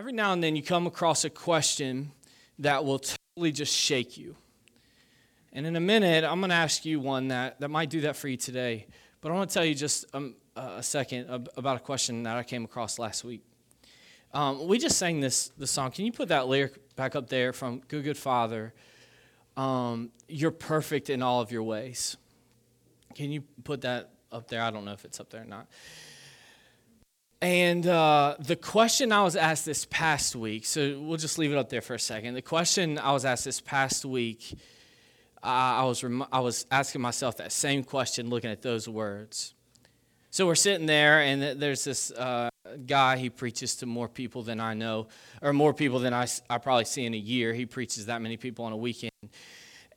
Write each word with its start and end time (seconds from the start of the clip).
every 0.00 0.12
now 0.12 0.32
and 0.32 0.42
then 0.42 0.56
you 0.56 0.62
come 0.62 0.86
across 0.86 1.26
a 1.26 1.28
question 1.28 2.10
that 2.58 2.82
will 2.86 2.98
totally 2.98 3.52
just 3.52 3.76
shake 3.76 4.16
you. 4.16 4.34
And 5.52 5.66
in 5.66 5.76
a 5.76 5.80
minute, 5.80 6.24
I'm 6.24 6.40
going 6.40 6.48
to 6.48 6.56
ask 6.56 6.86
you 6.86 6.98
one 6.98 7.28
that, 7.28 7.60
that 7.60 7.68
might 7.68 7.90
do 7.90 8.00
that 8.00 8.16
for 8.16 8.26
you 8.26 8.38
today. 8.38 8.86
But 9.20 9.30
I 9.30 9.34
want 9.34 9.50
to 9.50 9.52
tell 9.52 9.64
you 9.66 9.74
just 9.74 10.06
um, 10.14 10.36
a 10.56 10.82
second 10.82 11.28
about 11.54 11.76
a 11.76 11.80
question 11.80 12.22
that 12.22 12.38
I 12.38 12.42
came 12.44 12.64
across 12.64 12.98
last 12.98 13.24
week. 13.24 13.42
Um, 14.32 14.66
we 14.66 14.78
just 14.78 14.96
sang 14.96 15.20
this, 15.20 15.48
this 15.58 15.70
song. 15.70 15.90
Can 15.90 16.06
you 16.06 16.12
put 16.12 16.28
that 16.28 16.48
lyric 16.48 16.96
back 16.96 17.14
up 17.14 17.28
there 17.28 17.52
from 17.52 17.80
Good 17.80 18.04
Good 18.04 18.16
Father? 18.16 18.72
Um, 19.54 20.12
you're 20.28 20.50
perfect 20.50 21.10
in 21.10 21.20
all 21.20 21.42
of 21.42 21.52
your 21.52 21.64
ways. 21.64 22.16
Can 23.14 23.30
you 23.30 23.42
put 23.64 23.82
that 23.82 24.12
up 24.32 24.48
there? 24.48 24.62
I 24.62 24.70
don't 24.70 24.86
know 24.86 24.92
if 24.92 25.04
it's 25.04 25.20
up 25.20 25.28
there 25.28 25.42
or 25.42 25.44
not. 25.44 25.66
And 27.42 27.86
uh, 27.86 28.36
the 28.38 28.56
question 28.56 29.12
I 29.12 29.22
was 29.22 29.34
asked 29.34 29.64
this 29.64 29.86
past 29.86 30.36
week, 30.36 30.66
so 30.66 31.00
we'll 31.00 31.16
just 31.16 31.38
leave 31.38 31.52
it 31.52 31.56
up 31.56 31.70
there 31.70 31.80
for 31.80 31.94
a 31.94 31.98
second. 31.98 32.34
The 32.34 32.42
question 32.42 32.98
I 32.98 33.12
was 33.12 33.24
asked 33.24 33.46
this 33.46 33.62
past 33.62 34.04
week, 34.04 34.58
I, 35.42 35.84
was 35.84 36.04
rem- 36.04 36.26
I 36.30 36.40
was 36.40 36.66
asking 36.70 37.00
myself 37.00 37.38
that 37.38 37.50
same 37.50 37.82
question 37.82 38.28
looking 38.28 38.50
at 38.50 38.60
those 38.60 38.86
words. 38.86 39.54
So 40.30 40.46
we're 40.46 40.54
sitting 40.54 40.86
there, 40.86 41.22
and 41.22 41.58
there's 41.58 41.82
this 41.82 42.10
uh, 42.10 42.50
guy. 42.86 43.16
He 43.16 43.30
preaches 43.30 43.74
to 43.76 43.86
more 43.86 44.06
people 44.06 44.42
than 44.42 44.60
I 44.60 44.74
know, 44.74 45.08
or 45.40 45.54
more 45.54 45.72
people 45.72 45.98
than 45.98 46.12
I, 46.12 46.26
I 46.50 46.58
probably 46.58 46.84
see 46.84 47.06
in 47.06 47.14
a 47.14 47.18
year. 47.18 47.54
He 47.54 47.64
preaches 47.64 48.06
that 48.06 48.20
many 48.20 48.36
people 48.36 48.66
on 48.66 48.72
a 48.72 48.76
weekend. 48.76 49.12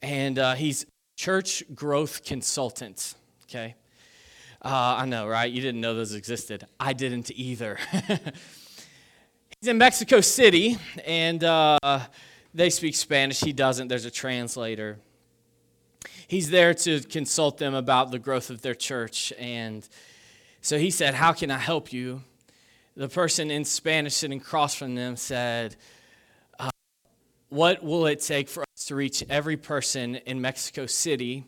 And 0.02 0.40
uh, 0.40 0.56
he's 0.56 0.86
church 1.18 1.62
growth 1.76 2.24
consultant, 2.24 3.16
okay? 3.44 3.76
Uh, 4.64 4.96
I 5.00 5.06
know, 5.06 5.28
right? 5.28 5.52
You 5.52 5.62
didn't 5.62 5.82
know 5.82 5.94
those 5.94 6.14
existed. 6.14 6.66
I 6.80 6.94
didn't 6.94 7.32
either. 7.32 7.78
He's 7.92 9.68
in 9.68 9.78
Mexico 9.78 10.22
City, 10.22 10.78
and 11.06 11.44
uh, 11.44 12.00
they 12.54 12.70
speak 12.70 12.96
Spanish. 12.96 13.42
He 13.42 13.52
doesn't. 13.52 13.90
There's 13.90 14.06
a 14.06 14.12
translator. 14.12 15.00
He's 16.28 16.50
there 16.50 16.74
to 16.76 17.02
consult 17.02 17.58
them 17.58 17.74
about 17.74 18.12
the 18.12 18.20
growth 18.20 18.50
of 18.50 18.62
their 18.62 18.74
church. 18.74 19.34
And 19.38 19.88
so 20.62 20.78
he 20.78 20.92
said, 20.92 21.14
How 21.14 21.34
can 21.34 21.52
I 21.52 21.58
help 21.58 21.92
you? 21.92 22.24
The 22.96 23.10
person 23.10 23.52
in 23.52 23.66
Spanish 23.66 24.14
sitting 24.14 24.40
across 24.40 24.76
from 24.76 24.96
them 24.96 25.18
said, 25.18 25.76
uh, 26.58 26.70
What 27.50 27.84
will 27.84 28.06
it 28.06 28.22
take 28.22 28.48
for 28.48 28.62
us 28.62 28.86
to 28.86 28.96
reach 28.96 29.26
every 29.30 29.58
person 29.58 30.16
in 30.16 30.40
Mexico 30.40 30.86
City 30.86 31.44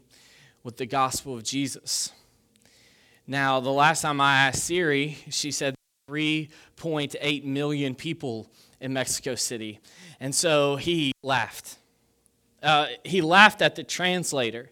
with 0.63 0.75
the 0.75 0.85
gospel 0.85 1.35
of 1.35 1.43
Jesus? 1.43 2.11
Now, 3.27 3.59
the 3.59 3.71
last 3.71 4.01
time 4.01 4.21
I 4.21 4.47
asked 4.47 4.63
Siri, 4.63 5.17
she 5.29 5.51
said 5.51 5.75
3.8 6.09 7.43
million 7.43 7.95
people 7.95 8.47
in 8.79 8.93
Mexico 8.93 9.35
City. 9.35 9.79
And 10.19 10.33
so 10.33 10.75
he 10.75 11.11
laughed. 11.23 11.77
Uh, 12.61 12.87
he 13.03 13.21
laughed 13.21 13.61
at 13.61 13.75
the 13.75 13.83
translator 13.83 14.69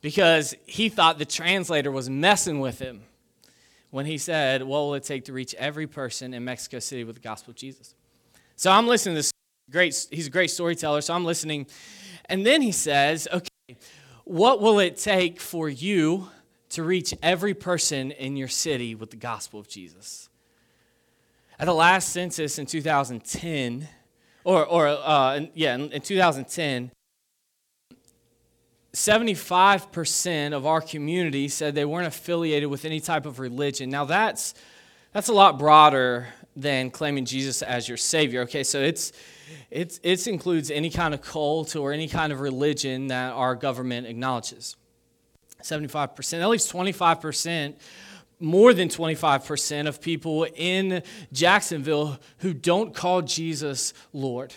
because 0.00 0.54
he 0.66 0.88
thought 0.88 1.18
the 1.18 1.24
translator 1.24 1.90
was 1.90 2.08
messing 2.08 2.60
with 2.60 2.78
him 2.78 3.02
when 3.90 4.06
he 4.06 4.18
said, 4.18 4.62
What 4.62 4.80
will 4.80 4.94
it 4.94 5.04
take 5.04 5.24
to 5.26 5.32
reach 5.32 5.54
every 5.54 5.86
person 5.86 6.34
in 6.34 6.44
Mexico 6.44 6.78
City 6.78 7.04
with 7.04 7.16
the 7.16 7.22
gospel 7.22 7.50
of 7.50 7.56
Jesus? 7.56 7.94
So 8.56 8.70
I'm 8.70 8.86
listening 8.86 9.14
to 9.14 9.18
this 9.18 9.32
great, 9.70 10.06
he's 10.10 10.26
a 10.28 10.30
great 10.30 10.50
storyteller, 10.50 11.00
so 11.00 11.14
I'm 11.14 11.24
listening. 11.24 11.66
And 12.26 12.46
then 12.46 12.62
he 12.62 12.72
says, 12.72 13.28
Okay, 13.32 13.76
what 14.24 14.60
will 14.60 14.78
it 14.78 14.96
take 14.96 15.40
for 15.40 15.68
you 15.68 16.28
to 16.72 16.82
reach 16.82 17.14
every 17.22 17.54
person 17.54 18.10
in 18.12 18.36
your 18.36 18.48
city 18.48 18.94
with 18.94 19.10
the 19.10 19.16
gospel 19.16 19.60
of 19.60 19.68
Jesus. 19.68 20.28
At 21.58 21.66
the 21.66 21.74
last 21.74 22.08
census 22.08 22.58
in 22.58 22.66
2010, 22.66 23.88
or, 24.44 24.64
or 24.64 24.88
uh, 24.88 25.40
yeah, 25.54 25.74
in, 25.74 25.92
in 25.92 26.00
2010, 26.00 26.90
75% 28.94 30.52
of 30.52 30.66
our 30.66 30.80
community 30.80 31.48
said 31.48 31.74
they 31.74 31.84
weren't 31.84 32.06
affiliated 32.06 32.68
with 32.68 32.84
any 32.84 33.00
type 33.00 33.26
of 33.26 33.38
religion. 33.38 33.90
Now, 33.90 34.06
that's, 34.06 34.54
that's 35.12 35.28
a 35.28 35.32
lot 35.34 35.58
broader 35.58 36.28
than 36.56 36.90
claiming 36.90 37.26
Jesus 37.26 37.60
as 37.62 37.86
your 37.86 37.96
Savior. 37.98 38.42
Okay, 38.42 38.64
so 38.64 38.80
it's, 38.80 39.12
it's, 39.70 40.00
it 40.02 40.26
includes 40.26 40.70
any 40.70 40.90
kind 40.90 41.12
of 41.12 41.20
cult 41.20 41.76
or 41.76 41.92
any 41.92 42.08
kind 42.08 42.32
of 42.32 42.40
religion 42.40 43.08
that 43.08 43.32
our 43.32 43.54
government 43.54 44.06
acknowledges. 44.06 44.76
75%. 45.62 46.30
That 46.30 46.48
leaves 46.48 46.70
25%, 46.70 47.74
more 48.40 48.74
than 48.74 48.88
25% 48.88 49.86
of 49.86 50.00
people 50.00 50.46
in 50.56 51.02
Jacksonville 51.32 52.18
who 52.38 52.52
don't 52.52 52.94
call 52.94 53.22
Jesus 53.22 53.94
Lord. 54.12 54.54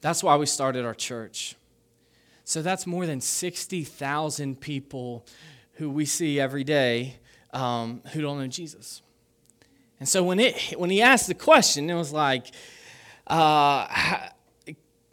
That's 0.00 0.22
why 0.22 0.36
we 0.36 0.46
started 0.46 0.84
our 0.84 0.94
church. 0.94 1.54
So 2.44 2.60
that's 2.60 2.86
more 2.86 3.06
than 3.06 3.20
60,000 3.20 4.60
people 4.60 5.24
who 5.74 5.88
we 5.88 6.04
see 6.04 6.40
every 6.40 6.64
day 6.64 7.16
um, 7.52 8.02
who 8.12 8.20
don't 8.20 8.38
know 8.38 8.46
Jesus. 8.46 9.02
And 10.00 10.08
so 10.08 10.24
when, 10.24 10.40
it, 10.40 10.74
when 10.76 10.90
he 10.90 11.00
asked 11.00 11.28
the 11.28 11.34
question, 11.34 11.88
it 11.88 11.94
was 11.94 12.12
like, 12.12 12.46
uh, 13.28 13.86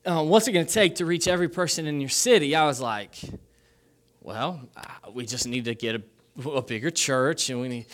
uh, 0.06 0.24
what's 0.24 0.48
it 0.48 0.52
going 0.52 0.66
to 0.66 0.74
take 0.74 0.96
to 0.96 1.06
reach 1.06 1.28
every 1.28 1.48
person 1.48 1.86
in 1.86 2.00
your 2.00 2.10
city? 2.10 2.56
I 2.56 2.66
was 2.66 2.82
like, 2.82 3.16
well, 4.30 4.62
uh, 4.78 5.10
we 5.12 5.26
just 5.26 5.48
need 5.48 5.66
to 5.66 5.74
get 5.74 5.96
a, 5.96 6.50
a 6.50 6.62
bigger 6.62 6.92
church 6.92 7.50
and 7.50 7.60
we 7.60 7.68
need. 7.68 7.88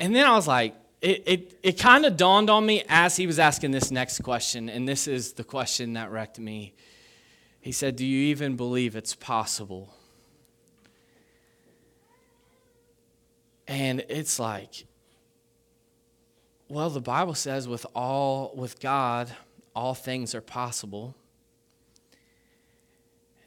And 0.00 0.12
then 0.12 0.26
I 0.26 0.34
was 0.34 0.48
like, 0.48 0.74
it, 1.00 1.22
it, 1.24 1.58
it 1.62 1.78
kind 1.78 2.04
of 2.04 2.16
dawned 2.16 2.50
on 2.50 2.66
me 2.66 2.82
as 2.88 3.14
he 3.14 3.28
was 3.28 3.38
asking 3.38 3.70
this 3.70 3.92
next 3.92 4.24
question, 4.24 4.68
and 4.68 4.88
this 4.88 5.06
is 5.06 5.34
the 5.34 5.44
question 5.44 5.92
that 5.92 6.10
wrecked 6.10 6.40
me. 6.40 6.74
He 7.60 7.70
said, 7.70 7.94
Do 7.94 8.04
you 8.04 8.26
even 8.26 8.56
believe 8.56 8.96
it's 8.96 9.14
possible? 9.14 9.94
And 13.68 14.04
it's 14.08 14.40
like, 14.40 14.84
well, 16.68 16.90
the 16.90 17.00
Bible 17.00 17.34
says 17.34 17.68
with 17.68 17.86
all 17.94 18.52
with 18.56 18.80
God, 18.80 19.30
all 19.76 19.94
things 19.94 20.34
are 20.34 20.40
possible. 20.40 21.14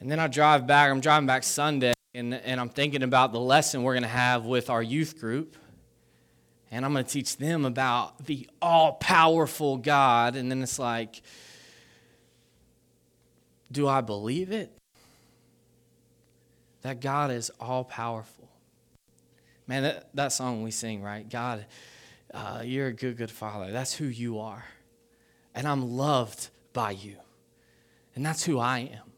And 0.00 0.10
then 0.10 0.18
I 0.18 0.26
drive 0.26 0.66
back, 0.66 0.90
I'm 0.90 1.00
driving 1.00 1.26
back 1.26 1.44
Sunday, 1.44 1.92
and, 2.14 2.34
and 2.34 2.58
I'm 2.58 2.70
thinking 2.70 3.02
about 3.02 3.32
the 3.32 3.40
lesson 3.40 3.82
we're 3.82 3.92
going 3.92 4.02
to 4.02 4.08
have 4.08 4.46
with 4.46 4.70
our 4.70 4.82
youth 4.82 5.20
group. 5.20 5.56
And 6.70 6.84
I'm 6.84 6.92
going 6.92 7.04
to 7.04 7.10
teach 7.10 7.36
them 7.36 7.64
about 7.64 8.24
the 8.26 8.48
all 8.62 8.94
powerful 8.94 9.76
God. 9.76 10.36
And 10.36 10.50
then 10.50 10.62
it's 10.62 10.78
like, 10.78 11.20
do 13.70 13.88
I 13.88 14.00
believe 14.00 14.52
it? 14.52 14.72
That 16.82 17.00
God 17.00 17.30
is 17.30 17.50
all 17.60 17.84
powerful. 17.84 18.48
Man, 19.66 19.82
that, 19.82 20.08
that 20.14 20.32
song 20.32 20.62
we 20.62 20.70
sing, 20.70 21.02
right? 21.02 21.28
God, 21.28 21.66
uh, 22.32 22.62
you're 22.64 22.86
a 22.86 22.92
good, 22.92 23.16
good 23.16 23.30
father. 23.30 23.70
That's 23.70 23.92
who 23.92 24.06
you 24.06 24.40
are. 24.40 24.64
And 25.54 25.66
I'm 25.66 25.96
loved 25.96 26.48
by 26.72 26.92
you. 26.92 27.16
And 28.14 28.24
that's 28.24 28.44
who 28.44 28.58
I 28.58 28.78
am. 28.80 29.09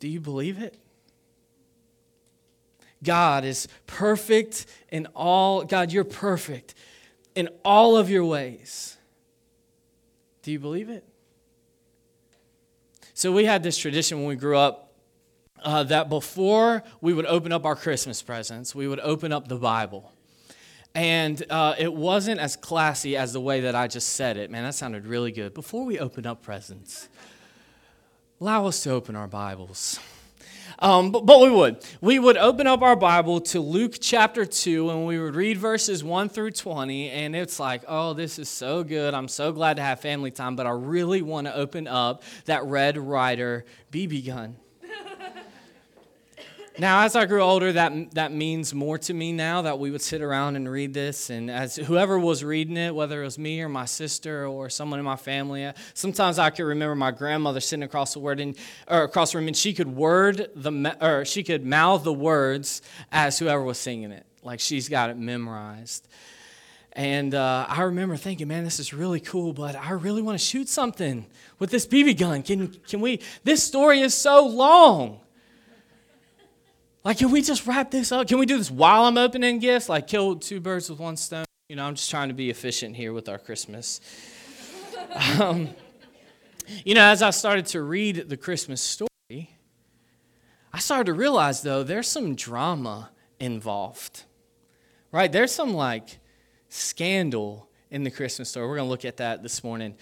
Do 0.00 0.08
you 0.08 0.20
believe 0.20 0.60
it? 0.60 0.76
God 3.02 3.44
is 3.44 3.68
perfect 3.86 4.66
in 4.90 5.06
all, 5.14 5.64
God, 5.64 5.92
you're 5.92 6.04
perfect 6.04 6.74
in 7.34 7.48
all 7.64 7.96
of 7.96 8.10
your 8.10 8.24
ways. 8.24 8.96
Do 10.42 10.52
you 10.52 10.58
believe 10.58 10.90
it? 10.90 11.04
So 13.14 13.32
we 13.32 13.44
had 13.44 13.62
this 13.62 13.76
tradition 13.76 14.18
when 14.18 14.26
we 14.26 14.36
grew 14.36 14.56
up 14.56 14.94
uh, 15.62 15.82
that 15.84 16.08
before 16.08 16.82
we 17.00 17.12
would 17.12 17.26
open 17.26 17.52
up 17.52 17.66
our 17.66 17.76
Christmas 17.76 18.22
presents, 18.22 18.74
we 18.74 18.88
would 18.88 19.00
open 19.00 19.32
up 19.32 19.48
the 19.48 19.56
Bible. 19.56 20.12
And 20.94 21.42
uh, 21.50 21.74
it 21.78 21.92
wasn't 21.92 22.40
as 22.40 22.56
classy 22.56 23.16
as 23.16 23.32
the 23.32 23.40
way 23.40 23.60
that 23.60 23.74
I 23.74 23.86
just 23.86 24.08
said 24.10 24.36
it. 24.36 24.50
Man, 24.50 24.64
that 24.64 24.74
sounded 24.74 25.06
really 25.06 25.32
good. 25.32 25.54
Before 25.54 25.84
we 25.84 25.98
open 25.98 26.26
up 26.26 26.42
presents, 26.42 27.08
allow 28.40 28.64
us 28.64 28.82
to 28.82 28.90
open 28.90 29.16
our 29.16 29.28
Bibles. 29.28 30.00
Um, 30.78 31.10
but, 31.10 31.26
but 31.26 31.42
we 31.42 31.50
would. 31.50 31.84
We 32.00 32.18
would 32.18 32.38
open 32.38 32.66
up 32.66 32.80
our 32.80 32.96
Bible 32.96 33.42
to 33.42 33.60
Luke 33.60 33.96
chapter 34.00 34.46
2 34.46 34.88
and 34.88 35.06
we 35.06 35.18
would 35.18 35.34
read 35.34 35.58
verses 35.58 36.02
1 36.02 36.30
through 36.30 36.52
20. 36.52 37.10
And 37.10 37.36
it's 37.36 37.60
like, 37.60 37.82
oh, 37.86 38.14
this 38.14 38.38
is 38.38 38.48
so 38.48 38.82
good. 38.82 39.12
I'm 39.12 39.28
so 39.28 39.52
glad 39.52 39.76
to 39.76 39.82
have 39.82 40.00
family 40.00 40.30
time. 40.30 40.56
But 40.56 40.66
I 40.66 40.70
really 40.70 41.20
want 41.20 41.48
to 41.48 41.54
open 41.54 41.86
up 41.86 42.22
that 42.46 42.64
Red 42.64 42.96
Ryder 42.96 43.66
BB 43.92 44.26
gun. 44.26 44.56
Now, 46.78 47.02
as 47.02 47.16
I 47.16 47.26
grew 47.26 47.42
older, 47.42 47.72
that, 47.72 48.14
that 48.14 48.32
means 48.32 48.72
more 48.72 48.96
to 48.98 49.12
me 49.12 49.32
now 49.32 49.62
that 49.62 49.78
we 49.78 49.90
would 49.90 50.00
sit 50.00 50.22
around 50.22 50.56
and 50.56 50.70
read 50.70 50.94
this. 50.94 51.28
And 51.28 51.50
as 51.50 51.76
whoever 51.76 52.18
was 52.18 52.44
reading 52.44 52.76
it, 52.76 52.94
whether 52.94 53.20
it 53.20 53.24
was 53.24 53.38
me 53.38 53.60
or 53.60 53.68
my 53.68 53.84
sister 53.84 54.46
or 54.46 54.70
someone 54.70 54.98
in 54.98 55.04
my 55.04 55.16
family, 55.16 55.64
uh, 55.64 55.72
sometimes 55.94 56.38
I 56.38 56.50
could 56.50 56.64
remember 56.64 56.94
my 56.94 57.10
grandmother 57.10 57.60
sitting 57.60 57.82
across 57.82 58.14
the 58.14 58.20
word 58.20 58.38
and, 58.40 58.56
or 58.88 59.02
across 59.02 59.32
the 59.32 59.38
room, 59.38 59.48
and 59.48 59.56
she 59.56 59.74
could 59.74 59.94
word 59.94 60.48
the 60.54 60.96
or 61.00 61.24
she 61.24 61.42
could 61.42 61.66
mouth 61.66 62.04
the 62.04 62.12
words 62.12 62.82
as 63.10 63.38
whoever 63.38 63.62
was 63.62 63.78
singing 63.78 64.12
it, 64.12 64.24
like 64.42 64.60
she's 64.60 64.88
got 64.88 65.10
it 65.10 65.18
memorized. 65.18 66.06
And 66.92 67.34
uh, 67.34 67.66
I 67.68 67.82
remember 67.82 68.16
thinking, 68.16 68.48
man, 68.48 68.64
this 68.64 68.80
is 68.80 68.92
really 68.92 69.20
cool, 69.20 69.52
but 69.52 69.76
I 69.76 69.90
really 69.92 70.22
want 70.22 70.38
to 70.38 70.44
shoot 70.44 70.68
something 70.68 71.26
with 71.58 71.70
this 71.70 71.86
BB 71.86 72.18
gun. 72.18 72.42
Can, 72.42 72.68
can 72.88 73.00
we? 73.00 73.20
This 73.44 73.62
story 73.62 74.00
is 74.00 74.14
so 74.14 74.46
long. 74.46 75.20
Like, 77.02 77.18
can 77.18 77.30
we 77.30 77.40
just 77.40 77.66
wrap 77.66 77.90
this 77.90 78.12
up? 78.12 78.28
Can 78.28 78.38
we 78.38 78.46
do 78.46 78.58
this 78.58 78.70
while 78.70 79.04
I'm 79.04 79.16
opening 79.16 79.58
gifts? 79.58 79.88
Like, 79.88 80.06
kill 80.06 80.36
two 80.36 80.60
birds 80.60 80.90
with 80.90 80.98
one 80.98 81.16
stone? 81.16 81.46
You 81.68 81.76
know, 81.76 81.84
I'm 81.84 81.94
just 81.94 82.10
trying 82.10 82.28
to 82.28 82.34
be 82.34 82.50
efficient 82.50 82.94
here 82.94 83.12
with 83.12 83.28
our 83.28 83.38
Christmas. 83.38 84.00
um, 85.40 85.70
you 86.84 86.94
know, 86.94 87.04
as 87.04 87.22
I 87.22 87.30
started 87.30 87.66
to 87.66 87.82
read 87.82 88.28
the 88.28 88.36
Christmas 88.36 88.82
story, 88.82 89.50
I 90.72 90.78
started 90.78 91.06
to 91.06 91.14
realize, 91.14 91.62
though, 91.62 91.82
there's 91.82 92.06
some 92.06 92.34
drama 92.34 93.10
involved, 93.38 94.24
right? 95.10 95.32
There's 95.32 95.52
some 95.52 95.72
like 95.72 96.18
scandal 96.68 97.68
in 97.90 98.04
the 98.04 98.10
Christmas 98.10 98.50
story. 98.50 98.68
We're 98.68 98.76
going 98.76 98.86
to 98.86 98.90
look 98.90 99.06
at 99.06 99.16
that 99.16 99.42
this 99.42 99.64
morning. 99.64 99.94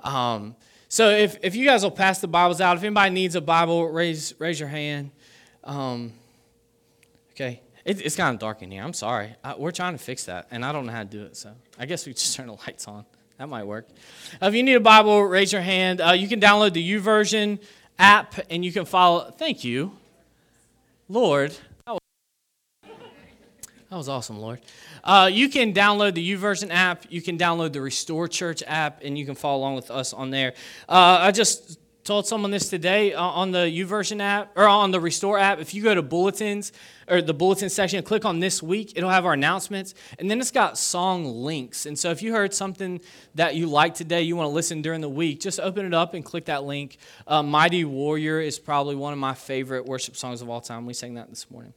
Um, 0.00 0.56
so 0.88 1.10
if, 1.10 1.36
if 1.42 1.54
you 1.54 1.66
guys 1.66 1.82
will 1.82 1.90
pass 1.90 2.20
the 2.20 2.28
Bibles 2.28 2.60
out, 2.60 2.76
if 2.76 2.82
anybody 2.82 3.10
needs 3.10 3.34
a 3.34 3.40
Bible, 3.40 3.88
raise, 3.88 4.34
raise 4.38 4.58
your 4.58 4.68
hand. 4.68 5.10
Um, 5.62 6.12
okay. 7.36 7.60
It, 7.84 8.04
it's 8.04 8.16
kind 8.16 8.34
of 8.34 8.40
dark 8.40 8.62
in 8.62 8.70
here. 8.70 8.82
I'm 8.82 8.94
sorry. 8.94 9.34
I, 9.44 9.54
we're 9.54 9.70
trying 9.70 9.92
to 9.92 10.02
fix 10.02 10.24
that, 10.24 10.48
and 10.50 10.64
I 10.64 10.72
don't 10.72 10.86
know 10.86 10.92
how 10.92 11.02
to 11.02 11.08
do 11.08 11.22
it. 11.24 11.36
So 11.36 11.52
I 11.78 11.86
guess 11.86 12.06
we 12.06 12.12
just 12.14 12.34
turn 12.34 12.46
the 12.46 12.54
lights 12.54 12.88
on. 12.88 13.04
That 13.38 13.48
might 13.48 13.64
work. 13.64 13.86
If 14.40 14.54
you 14.54 14.62
need 14.62 14.74
a 14.74 14.80
Bible, 14.80 15.22
raise 15.22 15.52
your 15.52 15.60
hand. 15.60 16.00
Uh, 16.00 16.12
you 16.12 16.26
can 16.26 16.40
download 16.40 16.72
the 16.72 16.92
YouVersion 16.92 17.60
app, 17.98 18.34
and 18.50 18.64
you 18.64 18.72
can 18.72 18.86
follow. 18.86 19.30
Thank 19.30 19.62
you, 19.62 19.92
Lord. 21.08 21.54
That 21.84 21.92
was, 21.92 22.00
that 23.90 23.96
was 23.96 24.08
awesome, 24.08 24.38
Lord. 24.38 24.60
Uh, 25.04 25.28
you 25.30 25.50
can 25.50 25.74
download 25.74 26.14
the 26.14 26.32
YouVersion 26.32 26.70
app. 26.70 27.04
You 27.10 27.20
can 27.20 27.36
download 27.36 27.74
the 27.74 27.82
Restore 27.82 28.26
Church 28.26 28.62
app, 28.66 29.02
and 29.04 29.18
you 29.18 29.26
can 29.26 29.34
follow 29.34 29.58
along 29.58 29.76
with 29.76 29.90
us 29.90 30.14
on 30.14 30.30
there. 30.30 30.54
Uh, 30.88 31.18
I 31.20 31.30
just 31.30 31.78
told 32.06 32.24
someone 32.24 32.52
this 32.52 32.68
today 32.70 33.12
uh, 33.12 33.20
on 33.20 33.50
the 33.50 33.58
YouVersion 33.58 34.20
app 34.20 34.52
or 34.56 34.68
on 34.68 34.92
the 34.92 35.00
Restore 35.00 35.38
app. 35.38 35.58
If 35.58 35.74
you 35.74 35.82
go 35.82 35.92
to 35.92 36.02
bulletins 36.02 36.70
or 37.08 37.20
the 37.20 37.34
bulletin 37.34 37.68
section, 37.68 38.00
click 38.04 38.24
on 38.24 38.38
this 38.38 38.62
week, 38.62 38.92
it'll 38.94 39.10
have 39.10 39.26
our 39.26 39.32
announcements, 39.32 39.92
and 40.18 40.30
then 40.30 40.40
it's 40.40 40.52
got 40.52 40.78
song 40.78 41.24
links. 41.24 41.84
And 41.84 41.98
so 41.98 42.10
if 42.10 42.22
you 42.22 42.32
heard 42.32 42.54
something 42.54 43.00
that 43.34 43.56
you 43.56 43.66
like 43.66 43.94
today, 43.94 44.22
you 44.22 44.36
want 44.36 44.46
to 44.46 44.54
listen 44.54 44.82
during 44.82 45.00
the 45.00 45.08
week, 45.08 45.40
just 45.40 45.58
open 45.58 45.84
it 45.84 45.92
up 45.92 46.14
and 46.14 46.24
click 46.24 46.44
that 46.44 46.62
link. 46.62 46.96
Uh, 47.26 47.42
Mighty 47.42 47.84
Warrior 47.84 48.40
is 48.40 48.60
probably 48.60 48.94
one 48.94 49.12
of 49.12 49.18
my 49.18 49.34
favorite 49.34 49.84
worship 49.84 50.16
songs 50.16 50.40
of 50.40 50.48
all 50.48 50.60
time. 50.60 50.86
We 50.86 50.94
sang 50.94 51.14
that 51.14 51.28
this 51.28 51.50
morning. 51.50 51.74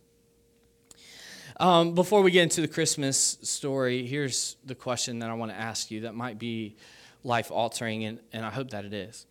Um, 1.60 1.96
before 1.96 2.22
we 2.22 2.30
get 2.30 2.44
into 2.44 2.62
the 2.62 2.68
Christmas 2.68 3.40
story, 3.42 4.06
here's 4.06 4.58
the 4.64 4.76
question 4.76 5.20
that 5.20 5.30
I 5.32 5.34
want 5.34 5.52
to 5.52 5.58
ask 5.58 5.90
you 5.90 6.02
that 6.02 6.14
might 6.14 6.38
be 6.38 6.76
life 7.24 7.52
altering, 7.52 8.06
and, 8.06 8.20
and 8.32 8.46
I 8.46 8.52
hope 8.52 8.70
that 8.70 8.86
it 8.86 8.94
is. 8.94 9.26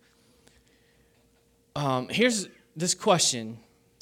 Um, 1.79 2.09
here's 2.09 2.49
this 2.75 2.93
question 2.93 3.57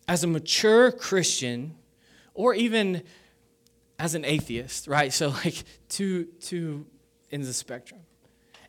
As 0.07 0.23
a 0.23 0.27
mature 0.27 0.91
Christian, 0.91 1.75
or 2.33 2.55
even 2.55 3.03
as 3.99 4.15
an 4.15 4.25
atheist, 4.25 4.87
right? 4.87 5.13
So, 5.13 5.29
like 5.45 5.63
two, 5.87 6.25
two 6.41 6.87
of 7.31 7.45
the 7.45 7.53
spectrum, 7.53 8.01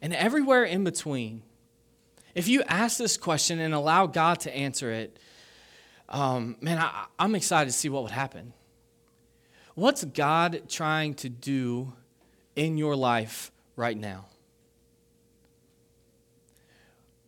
and 0.03 0.13
everywhere 0.13 0.65
in 0.65 0.85
between, 0.85 1.43
if 2.35 2.49
you 2.49 2.63
ask 2.69 2.99
this 2.99 3.17
question 3.17 3.61
and 3.61 3.73
allow 3.73 4.07
God 4.07 4.41
to 4.41 4.55
answer 4.55 4.93
it, 4.93 5.19
um, 6.11 6.57
man, 6.61 6.77
I, 6.77 7.07
I'm 7.19 7.35
excited 7.35 7.71
to 7.71 7.77
see 7.77 7.89
what 7.89 8.03
would 8.03 8.13
happen. 8.13 8.53
What's 9.75 10.05
God 10.05 10.65
trying 10.69 11.15
to 11.15 11.31
do 11.31 11.95
in 12.57 12.77
your 12.77 12.95
life 12.95 13.53
right 13.75 13.97
now? 13.97 14.27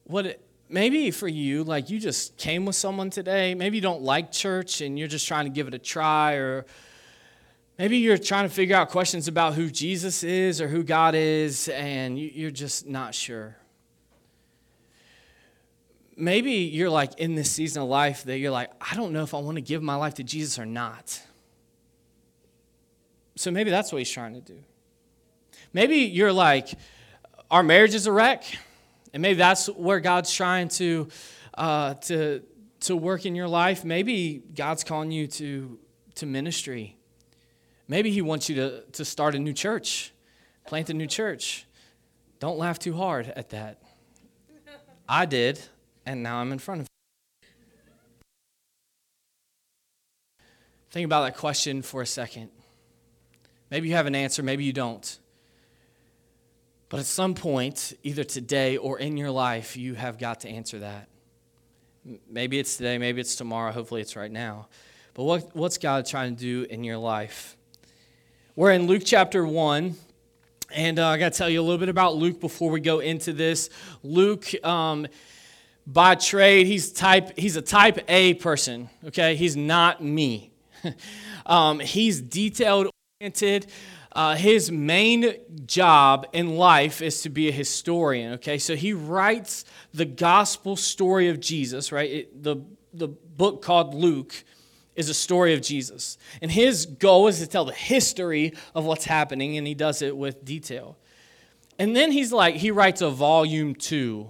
What 0.05 0.41
maybe 0.71 1.11
for 1.11 1.29
you, 1.29 1.65
like 1.65 1.91
you 1.91 1.99
just 1.99 2.37
came 2.37 2.65
with 2.65 2.77
someone 2.77 3.11
today, 3.11 3.55
maybe 3.55 3.77
you 3.77 3.83
don't 3.83 4.03
like 4.03 4.33
church 4.33 4.81
and 4.81 4.99
you're 4.99 5.09
just 5.09 5.27
trying 5.27 5.45
to 5.45 5.51
give 5.51 5.69
it 5.69 5.75
a 5.75 5.79
try, 5.79 6.35
or 6.35 6.65
maybe 7.79 7.99
you're 7.99 8.17
trying 8.17 8.49
to 8.49 8.55
figure 8.55 8.77
out 8.77 8.89
questions 8.89 9.29
about 9.29 9.55
who 9.55 9.69
Jesus 9.69 10.23
is 10.23 10.61
or 10.61 10.69
who 10.69 10.83
God 10.83 11.15
is, 11.15 11.69
and 11.69 12.19
you're 12.19 12.51
just 12.51 12.87
not 12.87 13.15
sure. 13.15 13.57
Maybe 16.17 16.53
you're 16.53 16.91
like 16.91 17.19
in 17.19 17.35
this 17.35 17.51
season 17.51 17.83
of 17.83 17.89
life 17.89 18.25
that 18.25 18.39
you're 18.39 18.51
like, 18.51 18.71
I 18.81 18.95
don't 18.95 19.13
know 19.13 19.23
if 19.23 19.35
I 19.35 19.39
want 19.39 19.57
to 19.57 19.63
give 19.63 19.83
my 19.83 19.97
life 19.97 20.15
to 20.15 20.23
Jesus 20.23 20.59
or 20.59 20.67
not. 20.67 21.21
So 23.37 23.51
maybe 23.51 23.71
that's 23.71 23.91
what 23.91 23.99
he's 23.99 24.11
trying 24.11 24.35
to 24.35 24.41
do. 24.41 24.59
Maybe 25.73 25.97
you're 25.97 26.33
like, 26.33 26.69
our 27.51 27.63
marriage 27.63 27.95
is 27.95 28.07
a 28.07 28.13
wreck, 28.13 28.45
and 29.12 29.23
maybe 29.23 29.39
that's 29.39 29.67
where 29.69 30.01
God's 30.01 30.33
trying 30.33 30.69
to, 30.69 31.09
uh, 31.55 31.95
to, 31.95 32.43
to 32.81 32.97
work 32.97 33.27
in 33.27 33.35
your 33.35 33.49
life. 33.49 33.85
Maybe 33.85 34.43
God's 34.55 34.85
calling 34.85 35.11
you 35.11 35.27
to, 35.27 35.79
to 36.17 36.27
ministry. 36.27 36.97
Maybe 37.89 38.11
he 38.11 38.23
wants 38.23 38.49
you 38.49 38.55
to, 38.57 38.83
to 38.93 39.05
start 39.05 39.35
a 39.35 39.39
new 39.39 39.53
church, 39.53 40.12
plant 40.67 40.91
a 40.91 40.95
new 40.95 41.07
church. 41.07 41.67
Don't 42.39 42.59
laugh 42.59 42.79
too 42.79 42.95
hard 42.95 43.33
at 43.37 43.51
that. 43.51 43.83
I 45.09 45.27
did, 45.27 45.61
and 46.07 46.23
now 46.23 46.37
I'm 46.37 46.53
in 46.53 46.59
front 46.59 46.83
of 46.83 46.85
you. 46.85 46.91
Think 50.91 51.05
about 51.05 51.23
that 51.23 51.37
question 51.37 51.83
for 51.83 52.03
a 52.03 52.07
second. 52.07 52.51
Maybe 53.71 53.89
you 53.89 53.95
have 53.95 54.07
an 54.07 54.17
answer, 54.17 54.43
maybe 54.43 54.65
you 54.65 54.73
don't. 54.73 55.20
But 56.91 57.01
at 57.01 57.07
some 57.07 57.35
point, 57.35 57.95
either 58.03 58.25
today 58.25 58.77
or 58.77 58.99
in 58.99 59.17
your 59.17 59.31
life, 59.31 59.77
you 59.77 59.95
have 59.95 60.19
got 60.19 60.41
to 60.41 60.49
answer 60.49 60.81
that. 60.81 61.09
Maybe 62.29 62.59
it's 62.59 62.77
today, 62.77 62.99
maybe 62.99 63.21
it's 63.21 63.37
tomorrow, 63.37 63.71
hopefully 63.71 64.01
it's 64.01 64.17
right 64.17 64.31
now. 64.31 64.67
But 65.15 65.23
what, 65.23 65.57
what's 65.57 65.79
God 65.79 66.05
trying 66.05 66.35
to 66.35 66.41
do 66.41 66.67
in 66.69 66.83
your 66.83 66.97
life? 66.97 67.57
We're 68.57 68.73
in 68.73 68.89
Luke 68.89 69.03
chapter 69.05 69.47
1. 69.47 69.95
And 70.73 70.99
uh, 70.99 71.09
I 71.09 71.19
got 71.19 71.33
to 71.33 71.39
tell 71.39 71.49
you 71.49 71.61
a 71.61 71.63
little 71.63 71.79
bit 71.79 71.89
about 71.89 72.17
Luke 72.17 72.41
before 72.41 72.71
we 72.71 72.81
go 72.81 72.99
into 72.99 73.33
this. 73.33 73.71
Luke, 74.03 74.53
um, 74.65 75.07
by 75.87 76.15
trade, 76.17 76.67
he's 76.67 76.93
type 76.93 77.37
he's 77.37 77.57
a 77.57 77.63
type 77.63 77.99
A 78.09 78.35
person. 78.35 78.89
Okay, 79.07 79.35
he's 79.35 79.57
not 79.57 80.03
me. 80.03 80.53
um, 81.47 81.81
he's 81.81 82.21
detailed 82.21 82.89
oriented. 83.21 83.67
Uh, 84.12 84.35
his 84.35 84.73
main 84.73 85.35
job 85.67 86.27
in 86.33 86.57
life 86.57 87.01
is 87.01 87.23
to 87.23 87.29
be 87.29 87.49
a 87.49 87.53
historian. 87.53 88.33
Okay, 88.35 88.59
so 88.59 88.75
he 88.75 88.93
writes 88.93 89.64
the 89.95 90.05
gospel 90.05 90.76
story 90.76 91.29
of 91.29 91.38
Jesus. 91.38 91.93
Right, 91.93 92.11
it, 92.11 92.43
the 92.43 92.57
the 92.93 93.09
book 93.09 93.62
called 93.62 93.95
Luke 93.95 94.35
is 94.97 95.09
a 95.09 95.14
story 95.14 95.55
of 95.55 95.62
Jesus, 95.62 96.19
and 96.43 96.50
his 96.50 96.87
goal 96.87 97.29
is 97.29 97.38
to 97.38 97.47
tell 97.47 97.64
the 97.64 97.73
history 97.73 98.52
of 98.75 98.85
what's 98.85 99.05
happening, 99.05 99.57
and 99.57 99.67
he 99.67 99.75
does 99.75 100.02
it 100.02 100.17
with 100.17 100.45
detail. 100.45 100.97
And 101.79 101.97
then 101.97 102.12
he's 102.12 102.33
like, 102.33 102.57
he 102.57 102.71
writes 102.71 103.00
a 103.00 103.11
volume 103.11 103.75
two 103.75 104.29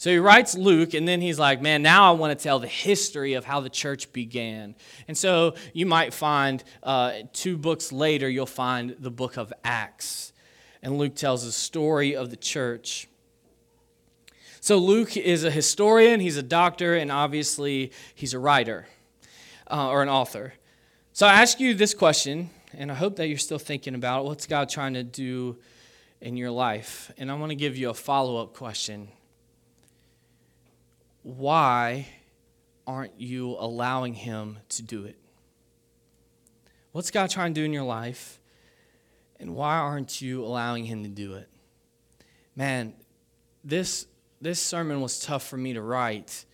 so 0.00 0.08
he 0.08 0.16
writes 0.16 0.56
Luke, 0.56 0.94
and 0.94 1.06
then 1.06 1.20
he's 1.20 1.38
like, 1.38 1.60
man, 1.60 1.82
now 1.82 2.10
I 2.10 2.16
want 2.16 2.30
to 2.36 2.42
tell 2.42 2.58
the 2.58 2.66
history 2.66 3.34
of 3.34 3.44
how 3.44 3.60
the 3.60 3.68
church 3.68 4.14
began. 4.14 4.74
And 5.06 5.14
so 5.14 5.56
you 5.74 5.84
might 5.84 6.14
find 6.14 6.64
uh, 6.82 7.16
two 7.34 7.58
books 7.58 7.92
later, 7.92 8.26
you'll 8.26 8.46
find 8.46 8.96
the 8.98 9.10
book 9.10 9.36
of 9.36 9.52
Acts. 9.62 10.32
And 10.82 10.96
Luke 10.96 11.16
tells 11.16 11.44
the 11.44 11.52
story 11.52 12.16
of 12.16 12.30
the 12.30 12.36
church. 12.36 13.08
So 14.60 14.78
Luke 14.78 15.18
is 15.18 15.44
a 15.44 15.50
historian, 15.50 16.20
he's 16.20 16.38
a 16.38 16.42
doctor, 16.42 16.96
and 16.96 17.12
obviously 17.12 17.92
he's 18.14 18.32
a 18.32 18.38
writer 18.38 18.86
uh, 19.70 19.90
or 19.90 20.02
an 20.02 20.08
author. 20.08 20.54
So 21.12 21.26
I 21.26 21.42
ask 21.42 21.60
you 21.60 21.74
this 21.74 21.92
question, 21.92 22.48
and 22.72 22.90
I 22.90 22.94
hope 22.94 23.16
that 23.16 23.28
you're 23.28 23.36
still 23.36 23.58
thinking 23.58 23.94
about 23.94 24.24
what's 24.24 24.46
God 24.46 24.70
trying 24.70 24.94
to 24.94 25.04
do 25.04 25.58
in 26.22 26.38
your 26.38 26.50
life. 26.50 27.12
And 27.18 27.30
I 27.30 27.34
want 27.34 27.50
to 27.50 27.56
give 27.56 27.76
you 27.76 27.90
a 27.90 27.94
follow 27.94 28.38
up 28.38 28.54
question 28.54 29.08
why 31.22 32.06
aren't 32.86 33.18
you 33.18 33.56
allowing 33.58 34.14
Him 34.14 34.58
to 34.70 34.82
do 34.82 35.04
it? 35.04 35.16
What's 36.92 37.10
God 37.10 37.30
trying 37.30 37.54
to 37.54 37.60
do 37.60 37.64
in 37.64 37.72
your 37.72 37.84
life? 37.84 38.40
And 39.38 39.54
why 39.54 39.76
aren't 39.76 40.20
you 40.20 40.44
allowing 40.44 40.84
Him 40.84 41.02
to 41.04 41.08
do 41.08 41.34
it? 41.34 41.48
Man, 42.56 42.94
this, 43.64 44.06
this 44.40 44.60
sermon 44.60 45.00
was 45.00 45.20
tough 45.20 45.46
for 45.46 45.56
me 45.56 45.72
to 45.74 45.82
write 45.82 46.44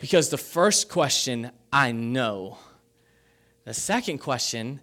because 0.00 0.28
the 0.28 0.38
first 0.38 0.88
question, 0.88 1.50
I 1.72 1.92
know. 1.92 2.58
The 3.64 3.74
second 3.74 4.18
question, 4.18 4.80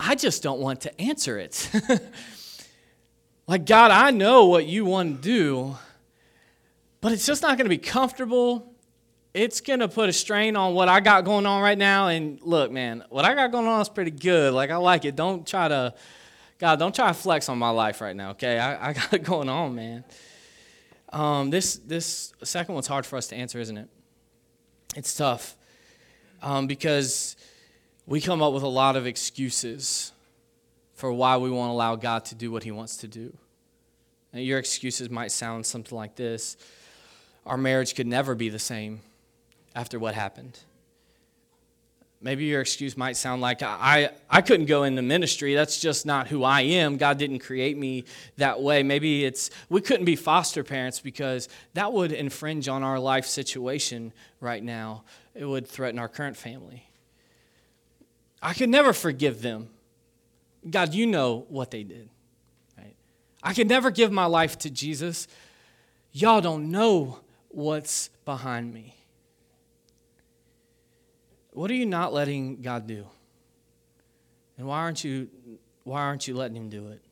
I 0.00 0.14
just 0.14 0.42
don't 0.42 0.60
want 0.60 0.82
to 0.82 1.00
answer 1.00 1.38
it. 1.38 1.70
like, 3.46 3.66
God, 3.66 3.90
I 3.90 4.10
know 4.10 4.46
what 4.46 4.66
you 4.66 4.84
want 4.84 5.22
to 5.22 5.22
do 5.22 5.76
but 7.02 7.12
it's 7.12 7.26
just 7.26 7.42
not 7.42 7.58
going 7.58 7.66
to 7.66 7.70
be 7.70 7.76
comfortable. 7.76 8.74
It's 9.34 9.60
going 9.60 9.80
to 9.80 9.88
put 9.88 10.08
a 10.08 10.12
strain 10.12 10.56
on 10.56 10.72
what 10.72 10.88
I 10.88 11.00
got 11.00 11.24
going 11.24 11.44
on 11.44 11.60
right 11.60 11.76
now. 11.76 12.08
And 12.08 12.40
look, 12.40 12.70
man, 12.70 13.04
what 13.10 13.26
I 13.26 13.34
got 13.34 13.52
going 13.52 13.66
on 13.66 13.82
is 13.82 13.90
pretty 13.90 14.12
good. 14.12 14.54
Like, 14.54 14.70
I 14.70 14.76
like 14.76 15.04
it. 15.04 15.16
Don't 15.16 15.46
try 15.46 15.68
to 15.68 15.94
God, 16.62 16.78
don't 16.78 16.94
try 16.94 17.08
to 17.08 17.14
flex 17.14 17.48
on 17.48 17.58
my 17.58 17.70
life 17.70 18.00
right 18.00 18.14
now, 18.14 18.30
okay? 18.30 18.56
I, 18.56 18.90
I 18.90 18.92
got 18.92 19.12
it 19.12 19.24
going 19.24 19.48
on, 19.48 19.74
man. 19.74 20.04
Um, 21.12 21.50
this, 21.50 21.74
this 21.74 22.32
second 22.44 22.74
one's 22.74 22.86
hard 22.86 23.04
for 23.04 23.16
us 23.16 23.26
to 23.28 23.36
answer, 23.36 23.58
isn't 23.58 23.76
it? 23.76 23.88
It's 24.94 25.12
tough 25.12 25.56
um, 26.40 26.68
because 26.68 27.34
we 28.06 28.20
come 28.20 28.42
up 28.42 28.52
with 28.52 28.62
a 28.62 28.68
lot 28.68 28.94
of 28.94 29.08
excuses 29.08 30.12
for 30.94 31.12
why 31.12 31.36
we 31.36 31.50
won't 31.50 31.72
allow 31.72 31.96
God 31.96 32.26
to 32.26 32.36
do 32.36 32.52
what 32.52 32.62
He 32.62 32.70
wants 32.70 32.98
to 32.98 33.08
do. 33.08 33.36
And 34.32 34.44
your 34.44 34.60
excuses 34.60 35.10
might 35.10 35.32
sound 35.32 35.66
something 35.66 35.98
like 35.98 36.14
this 36.14 36.56
Our 37.44 37.56
marriage 37.56 37.94
could 37.94 38.06
never 38.06 38.34
be 38.34 38.48
the 38.48 38.58
same 38.58 39.00
after 39.74 39.98
what 39.98 40.14
happened. 40.14 40.58
Maybe 42.24 42.44
your 42.44 42.60
excuse 42.60 42.96
might 42.96 43.16
sound 43.16 43.42
like, 43.42 43.62
I, 43.62 44.10
I 44.30 44.42
couldn't 44.42 44.66
go 44.66 44.84
into 44.84 45.02
ministry. 45.02 45.56
That's 45.56 45.80
just 45.80 46.06
not 46.06 46.28
who 46.28 46.44
I 46.44 46.60
am. 46.60 46.96
God 46.96 47.18
didn't 47.18 47.40
create 47.40 47.76
me 47.76 48.04
that 48.36 48.62
way. 48.62 48.84
Maybe 48.84 49.24
it's, 49.24 49.50
we 49.68 49.80
couldn't 49.80 50.04
be 50.04 50.14
foster 50.14 50.62
parents 50.62 51.00
because 51.00 51.48
that 51.74 51.92
would 51.92 52.12
infringe 52.12 52.68
on 52.68 52.84
our 52.84 53.00
life 53.00 53.26
situation 53.26 54.12
right 54.40 54.62
now. 54.62 55.02
It 55.34 55.44
would 55.44 55.66
threaten 55.66 55.98
our 55.98 56.08
current 56.08 56.36
family. 56.36 56.88
I 58.40 58.54
could 58.54 58.68
never 58.68 58.92
forgive 58.92 59.42
them. 59.42 59.70
God, 60.68 60.94
you 60.94 61.08
know 61.08 61.46
what 61.48 61.72
they 61.72 61.82
did. 61.82 62.08
Right? 62.78 62.94
I 63.42 63.52
could 63.52 63.68
never 63.68 63.90
give 63.90 64.12
my 64.12 64.26
life 64.26 64.58
to 64.58 64.70
Jesus. 64.70 65.26
Y'all 66.12 66.40
don't 66.40 66.70
know 66.70 67.18
what's 67.52 68.08
behind 68.24 68.72
me. 68.72 68.96
What 71.52 71.70
are 71.70 71.74
you 71.74 71.86
not 71.86 72.12
letting 72.12 72.62
God 72.62 72.86
do? 72.86 73.06
And 74.56 74.66
why 74.66 74.78
aren't 74.78 75.04
you 75.04 75.28
why 75.84 76.02
aren't 76.02 76.26
you 76.28 76.34
letting 76.34 76.56
him 76.56 76.68
do 76.68 76.88
it? 76.88 77.02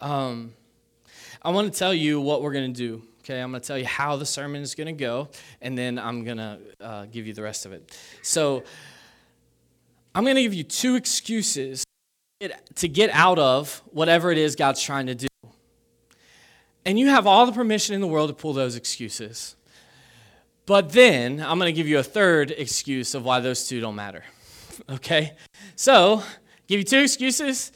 Um, 0.00 0.54
I 1.42 1.50
want 1.50 1.72
to 1.72 1.78
tell 1.78 1.94
you 1.94 2.20
what 2.20 2.42
we're 2.42 2.52
going 2.52 2.72
to 2.72 2.78
do. 2.78 3.02
Okay, 3.20 3.40
I'm 3.40 3.50
going 3.50 3.60
to 3.60 3.66
tell 3.66 3.78
you 3.78 3.86
how 3.86 4.16
the 4.16 4.26
sermon 4.26 4.62
is 4.62 4.74
going 4.74 4.86
to 4.86 4.92
go, 4.92 5.28
and 5.60 5.76
then 5.76 5.98
I'm 5.98 6.22
going 6.22 6.36
to 6.36 6.58
uh, 6.80 7.06
give 7.06 7.26
you 7.26 7.34
the 7.34 7.42
rest 7.42 7.66
of 7.66 7.72
it. 7.72 7.98
So, 8.22 8.62
I'm 10.14 10.22
going 10.22 10.36
to 10.36 10.42
give 10.42 10.54
you 10.54 10.62
two 10.62 10.94
excuses 10.94 11.84
to 12.76 12.88
get 12.88 13.10
out 13.10 13.38
of 13.40 13.82
whatever 13.86 14.30
it 14.30 14.38
is 14.38 14.54
God's 14.54 14.80
trying 14.80 15.06
to 15.06 15.14
do. 15.16 15.26
And 16.86 17.00
you 17.00 17.08
have 17.08 17.26
all 17.26 17.46
the 17.46 17.52
permission 17.52 17.96
in 17.96 18.00
the 18.00 18.06
world 18.06 18.30
to 18.30 18.34
pull 18.34 18.52
those 18.52 18.76
excuses. 18.76 19.56
But 20.66 20.92
then 20.92 21.40
I'm 21.40 21.58
going 21.58 21.66
to 21.68 21.76
give 21.76 21.88
you 21.88 21.98
a 21.98 22.04
third 22.04 22.52
excuse 22.52 23.12
of 23.16 23.24
why 23.24 23.40
those 23.40 23.66
two 23.66 23.80
don't 23.80 23.96
matter. 23.96 24.22
okay? 24.90 25.32
So, 25.74 26.22
give 26.68 26.78
you 26.78 26.84
two 26.84 27.00
excuses, 27.00 27.72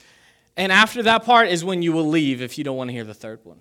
and 0.56 0.70
after 0.70 1.02
that 1.02 1.24
part 1.24 1.48
is 1.48 1.64
when 1.64 1.82
you 1.82 1.92
will 1.92 2.06
leave 2.06 2.40
if 2.40 2.56
you 2.56 2.62
don't 2.62 2.76
want 2.76 2.88
to 2.88 2.92
hear 2.92 3.02
the 3.02 3.12
third 3.12 3.40
one. 3.42 3.58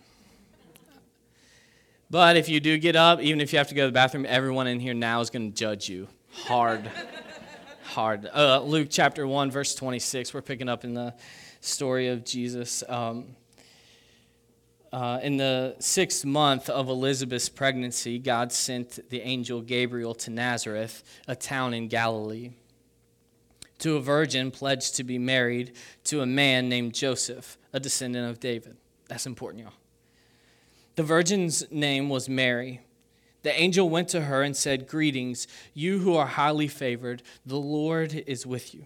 But 2.11 2.37
if 2.37 2.47
you 2.47 2.59
do 2.59 2.77
get 2.77 2.95
up, 2.95 3.19
even 3.19 3.41
if 3.41 3.51
you 3.51 3.57
have 3.57 3.69
to 3.69 3.75
go 3.75 3.83
to 3.83 3.87
the 3.87 3.93
bathroom, 3.93 4.27
everyone 4.29 4.67
in 4.67 4.79
here 4.79 4.93
now 4.93 5.19
is 5.21 5.31
going 5.31 5.51
to 5.51 5.55
judge 5.55 5.89
you 5.89 6.07
hard. 6.31 6.91
hard. 7.83 8.29
Uh, 8.31 8.61
Luke 8.61 8.89
chapter 8.91 9.25
1, 9.25 9.49
verse 9.49 9.73
26. 9.73 10.31
We're 10.31 10.41
picking 10.43 10.69
up 10.69 10.83
in 10.83 10.93
the 10.93 11.15
story 11.61 12.09
of 12.09 12.23
Jesus. 12.23 12.83
Um, 12.87 13.35
uh, 14.91 15.19
in 15.21 15.37
the 15.37 15.75
sixth 15.79 16.25
month 16.25 16.69
of 16.69 16.89
Elizabeth's 16.89 17.49
pregnancy, 17.49 18.17
God 18.17 18.51
sent 18.51 19.09
the 19.09 19.21
angel 19.21 19.61
Gabriel 19.61 20.15
to 20.15 20.31
Nazareth, 20.31 21.03
a 21.27 21.35
town 21.35 21.73
in 21.73 21.87
Galilee, 21.87 22.51
to 23.79 23.97
a 23.97 24.01
virgin 24.01 24.51
pledged 24.51 24.95
to 24.95 25.03
be 25.03 25.17
married 25.17 25.73
to 26.05 26.21
a 26.21 26.25
man 26.25 26.69
named 26.69 26.93
Joseph, 26.93 27.57
a 27.71 27.79
descendant 27.79 28.29
of 28.29 28.39
David. 28.39 28.77
That's 29.07 29.25
important, 29.25 29.63
y'all. 29.63 29.73
The 30.95 31.03
virgin's 31.03 31.69
name 31.71 32.09
was 32.09 32.27
Mary. 32.27 32.81
The 33.43 33.57
angel 33.57 33.89
went 33.89 34.09
to 34.09 34.21
her 34.21 34.43
and 34.43 34.55
said, 34.55 34.87
Greetings, 34.87 35.47
you 35.73 35.99
who 35.99 36.15
are 36.15 36.27
highly 36.27 36.67
favored, 36.67 37.23
the 37.45 37.57
Lord 37.57 38.23
is 38.27 38.45
with 38.45 38.73
you. 38.75 38.85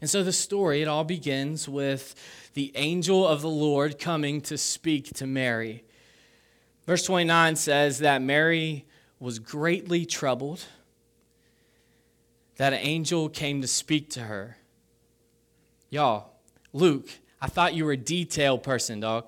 And 0.00 0.10
so 0.10 0.22
the 0.22 0.32
story, 0.32 0.82
it 0.82 0.88
all 0.88 1.04
begins 1.04 1.68
with 1.68 2.14
the 2.54 2.72
angel 2.74 3.26
of 3.26 3.42
the 3.42 3.48
Lord 3.48 3.98
coming 3.98 4.40
to 4.42 4.58
speak 4.58 5.12
to 5.14 5.26
Mary. 5.26 5.84
Verse 6.86 7.02
29 7.04 7.56
says 7.56 7.98
that 8.00 8.22
Mary 8.22 8.84
was 9.18 9.38
greatly 9.38 10.04
troubled, 10.04 10.64
that 12.56 12.72
an 12.72 12.80
angel 12.80 13.28
came 13.28 13.60
to 13.62 13.66
speak 13.66 14.10
to 14.10 14.20
her. 14.20 14.56
Y'all, 15.90 16.30
Luke, 16.72 17.08
I 17.40 17.48
thought 17.48 17.74
you 17.74 17.84
were 17.84 17.92
a 17.92 17.96
detailed 17.96 18.62
person, 18.62 19.00
dog. 19.00 19.26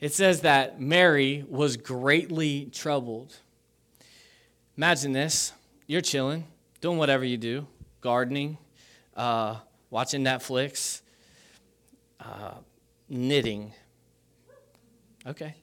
It 0.00 0.12
says 0.12 0.42
that 0.42 0.80
Mary 0.80 1.44
was 1.48 1.76
greatly 1.76 2.66
troubled. 2.72 3.36
Imagine 4.76 5.12
this 5.12 5.52
you're 5.86 6.00
chilling, 6.00 6.44
doing 6.80 6.98
whatever 6.98 7.24
you 7.24 7.36
do, 7.36 7.66
gardening, 8.00 8.58
uh, 9.16 9.56
watching 9.94 10.24
Netflix, 10.24 11.02
uh, 12.18 12.54
knitting. 13.08 13.72
Okay. 15.24 15.54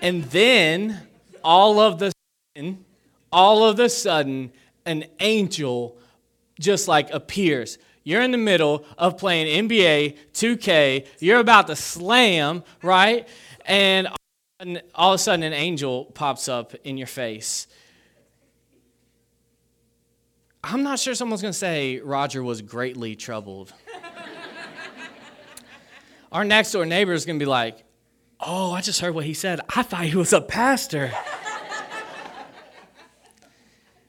and 0.00 0.24
then 0.24 1.00
all 1.44 1.78
of 1.78 2.00
the 2.00 2.12
sudden, 2.56 2.84
all 3.30 3.62
of 3.62 3.76
the 3.76 3.88
sudden, 3.88 4.50
an 4.84 5.04
angel 5.20 5.96
just 6.58 6.88
like 6.88 7.08
appears. 7.12 7.78
You're 8.02 8.22
in 8.22 8.32
the 8.32 8.36
middle 8.36 8.84
of 8.98 9.16
playing 9.16 9.68
NBA 9.68 10.16
2K. 10.34 11.06
You're 11.20 11.38
about 11.38 11.68
to 11.68 11.76
slam, 11.76 12.64
right? 12.82 13.28
And 13.64 14.08
all 14.92 15.12
of 15.12 15.14
a 15.14 15.18
sudden, 15.18 15.44
an 15.44 15.52
angel 15.52 16.06
pops 16.06 16.48
up 16.48 16.74
in 16.82 16.98
your 16.98 17.06
face. 17.06 17.68
I'm 20.64 20.82
not 20.82 20.98
sure 20.98 21.14
someone's 21.14 21.42
going 21.42 21.52
to 21.52 21.58
say 21.58 21.98
Roger 21.98 22.42
was 22.42 22.62
greatly 22.62 23.16
troubled. 23.16 23.72
Our 26.30 26.44
next 26.44 26.72
door 26.72 26.86
neighbor 26.86 27.12
is 27.12 27.26
going 27.26 27.38
to 27.38 27.44
be 27.44 27.48
like, 27.48 27.84
Oh, 28.44 28.72
I 28.72 28.80
just 28.80 29.00
heard 29.00 29.14
what 29.14 29.24
he 29.24 29.34
said. 29.34 29.60
I 29.74 29.82
thought 29.84 30.04
he 30.04 30.16
was 30.16 30.32
a 30.32 30.40
pastor. 30.40 31.12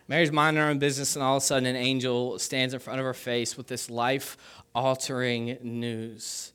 Mary's 0.07 0.31
minding 0.31 0.61
her 0.61 0.69
own 0.69 0.79
business, 0.79 1.15
and 1.15 1.23
all 1.23 1.37
of 1.37 1.43
a 1.43 1.45
sudden, 1.45 1.67
an 1.67 1.75
angel 1.75 2.39
stands 2.39 2.73
in 2.73 2.79
front 2.79 2.99
of 2.99 3.05
her 3.05 3.13
face 3.13 3.55
with 3.55 3.67
this 3.67 3.89
life 3.91 4.35
altering 4.73 5.57
news. 5.61 6.51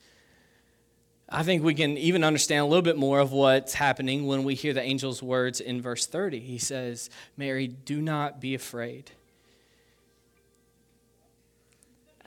I 1.29 1.45
think 1.45 1.63
we 1.63 1.75
can 1.75 1.97
even 1.97 2.25
understand 2.25 2.63
a 2.63 2.65
little 2.65 2.83
bit 2.83 2.97
more 2.97 3.21
of 3.21 3.33
what's 3.33 3.75
happening 3.75 4.27
when 4.27 4.43
we 4.45 4.55
hear 4.55 4.73
the 4.73 4.83
angel's 4.83 5.23
words 5.23 5.61
in 5.61 5.81
verse 5.81 6.07
30. 6.07 6.41
He 6.41 6.59
says, 6.59 7.11
Mary, 7.37 7.69
do 7.69 8.01
not 8.01 8.41
be 8.41 8.55
afraid. 8.55 9.13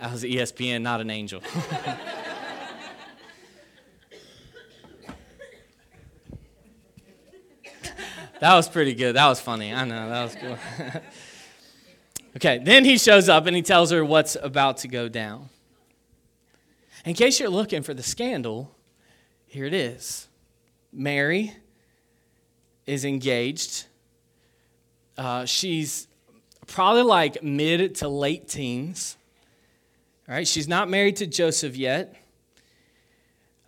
I 0.01 0.11
was 0.11 0.23
ESPN, 0.23 0.81
not 0.81 0.99
an 0.99 1.11
angel. 1.11 1.43
that 8.39 8.55
was 8.55 8.67
pretty 8.67 8.95
good. 8.95 9.15
That 9.15 9.27
was 9.27 9.39
funny. 9.39 9.71
I 9.71 9.85
know, 9.85 10.09
that 10.09 10.23
was 10.23 10.35
cool. 10.35 10.57
okay, 12.37 12.57
then 12.57 12.83
he 12.83 12.97
shows 12.97 13.29
up 13.29 13.45
and 13.45 13.55
he 13.55 13.61
tells 13.61 13.91
her 13.91 14.03
what's 14.03 14.35
about 14.41 14.77
to 14.77 14.87
go 14.87 15.07
down. 15.07 15.49
In 17.05 17.13
case 17.13 17.39
you're 17.39 17.49
looking 17.49 17.83
for 17.83 17.93
the 17.93 18.03
scandal, 18.03 18.75
here 19.45 19.65
it 19.65 19.73
is 19.73 20.27
Mary 20.91 21.53
is 22.87 23.05
engaged. 23.05 23.85
Uh, 25.15 25.45
she's 25.45 26.07
probably 26.65 27.03
like 27.03 27.43
mid 27.43 27.93
to 27.95 28.07
late 28.07 28.47
teens. 28.47 29.17
All 30.29 30.35
right, 30.35 30.47
she's 30.47 30.67
not 30.67 30.89
married 30.89 31.17
to 31.17 31.27
Joseph 31.27 31.75
yet. 31.75 32.15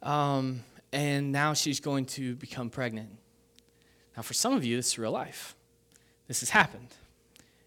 Um, 0.02 0.64
and 0.92 1.32
now 1.32 1.54
she's 1.54 1.80
going 1.80 2.06
to 2.08 2.36
become 2.36 2.70
pregnant. 2.70 3.10
Now, 4.16 4.22
for 4.22 4.34
some 4.34 4.54
of 4.54 4.64
you, 4.64 4.76
this 4.76 4.88
is 4.88 5.00
real 5.00 5.12
life. 5.12 5.56
This 6.28 6.42
has 6.42 6.52
happened. 6.52 6.90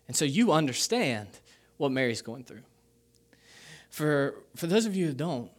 And 0.06 0.16
so 0.16 0.24
you 0.24 0.52
understand 0.52 1.28
what 1.76 1.90
Mary's 1.90 2.22
going 2.22 2.44
through. 2.44 2.62
For, 3.90 4.36
for 4.54 4.66
those 4.66 4.86
of 4.86 4.94
you 4.94 5.06
who 5.06 5.12
don't, 5.12 5.50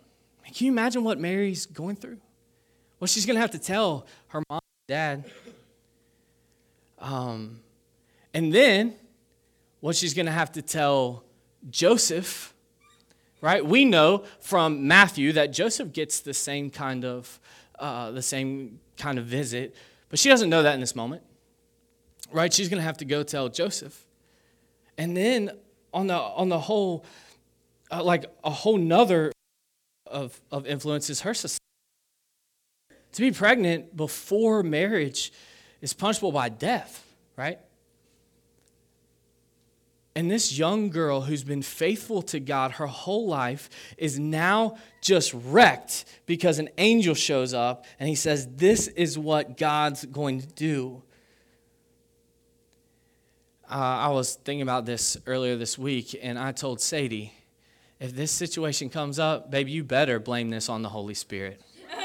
Can 0.53 0.65
you 0.65 0.71
imagine 0.71 1.03
what 1.03 1.19
Mary's 1.19 1.65
going 1.65 1.97
through? 1.97 2.17
Well, 2.99 3.07
she's 3.07 3.25
going 3.25 3.35
to 3.35 3.41
have 3.41 3.51
to 3.51 3.59
tell 3.59 4.07
her 4.29 4.41
mom 4.49 4.61
and 4.61 4.87
dad. 4.87 5.25
Um, 6.99 7.59
and 8.33 8.53
then 8.53 8.95
what 9.81 9.95
she's 9.95 10.13
going 10.13 10.25
to 10.25 10.31
have 10.31 10.53
to 10.53 10.61
tell 10.61 11.23
Joseph, 11.69 12.53
right? 13.41 13.65
We 13.65 13.85
know 13.85 14.23
from 14.39 14.87
Matthew 14.87 15.33
that 15.33 15.53
Joseph 15.53 15.93
gets 15.93 16.19
the 16.21 16.33
same 16.33 16.69
kind 16.69 17.05
of 17.05 17.39
uh, 17.79 18.11
the 18.11 18.21
same 18.21 18.79
kind 18.97 19.19
of 19.19 19.25
visit, 19.25 19.75
but 20.09 20.17
she 20.17 20.29
doesn't 20.29 20.49
know 20.49 20.63
that 20.63 20.73
in 20.73 20.79
this 20.79 20.95
moment, 20.95 21.21
right? 22.31 22.51
She's 22.51 22.69
going 22.69 22.79
to 22.79 22.83
have 22.83 22.97
to 22.97 23.05
go 23.05 23.23
tell 23.23 23.49
Joseph, 23.49 24.05
and 24.97 25.15
then 25.15 25.51
on 25.93 26.07
the 26.07 26.15
on 26.15 26.49
the 26.49 26.59
whole, 26.59 27.05
uh, 27.91 28.03
like 28.03 28.25
a 28.43 28.49
whole 28.49 28.77
nother 28.77 29.31
of 30.05 30.39
of 30.51 30.65
influences 30.65 31.21
her 31.21 31.33
society. 31.33 31.61
To 33.13 33.21
be 33.21 33.31
pregnant 33.31 33.95
before 33.95 34.63
marriage 34.63 35.31
is 35.81 35.93
punishable 35.93 36.31
by 36.31 36.49
death, 36.49 37.03
right? 37.35 37.59
And 40.17 40.29
this 40.31 40.57
young 40.57 40.89
girl 40.89 41.21
who's 41.21 41.43
been 41.43 41.61
faithful 41.61 42.23
to 42.23 42.39
God 42.39 42.71
her 42.71 42.87
whole 42.87 43.27
life 43.27 43.69
is 43.99 44.17
now 44.17 44.77
just 44.99 45.31
wrecked 45.31 46.05
because 46.25 46.57
an 46.57 46.69
angel 46.79 47.13
shows 47.13 47.53
up 47.53 47.85
and 47.99 48.09
he 48.09 48.15
says, 48.15 48.47
This 48.55 48.87
is 48.87 49.19
what 49.19 49.57
God's 49.57 50.05
going 50.05 50.41
to 50.41 50.47
do. 50.47 51.03
Uh, 53.69 53.75
I 53.75 54.07
was 54.07 54.33
thinking 54.33 54.63
about 54.63 54.87
this 54.87 55.17
earlier 55.27 55.55
this 55.55 55.77
week, 55.77 56.17
and 56.19 56.39
I 56.39 56.51
told 56.51 56.81
Sadie, 56.81 57.31
if 57.99 58.15
this 58.15 58.31
situation 58.31 58.89
comes 58.89 59.19
up, 59.19 59.51
baby, 59.51 59.71
you 59.71 59.83
better 59.83 60.19
blame 60.19 60.49
this 60.49 60.67
on 60.67 60.81
the 60.81 60.89
Holy 60.89 61.13
Spirit. 61.13 61.61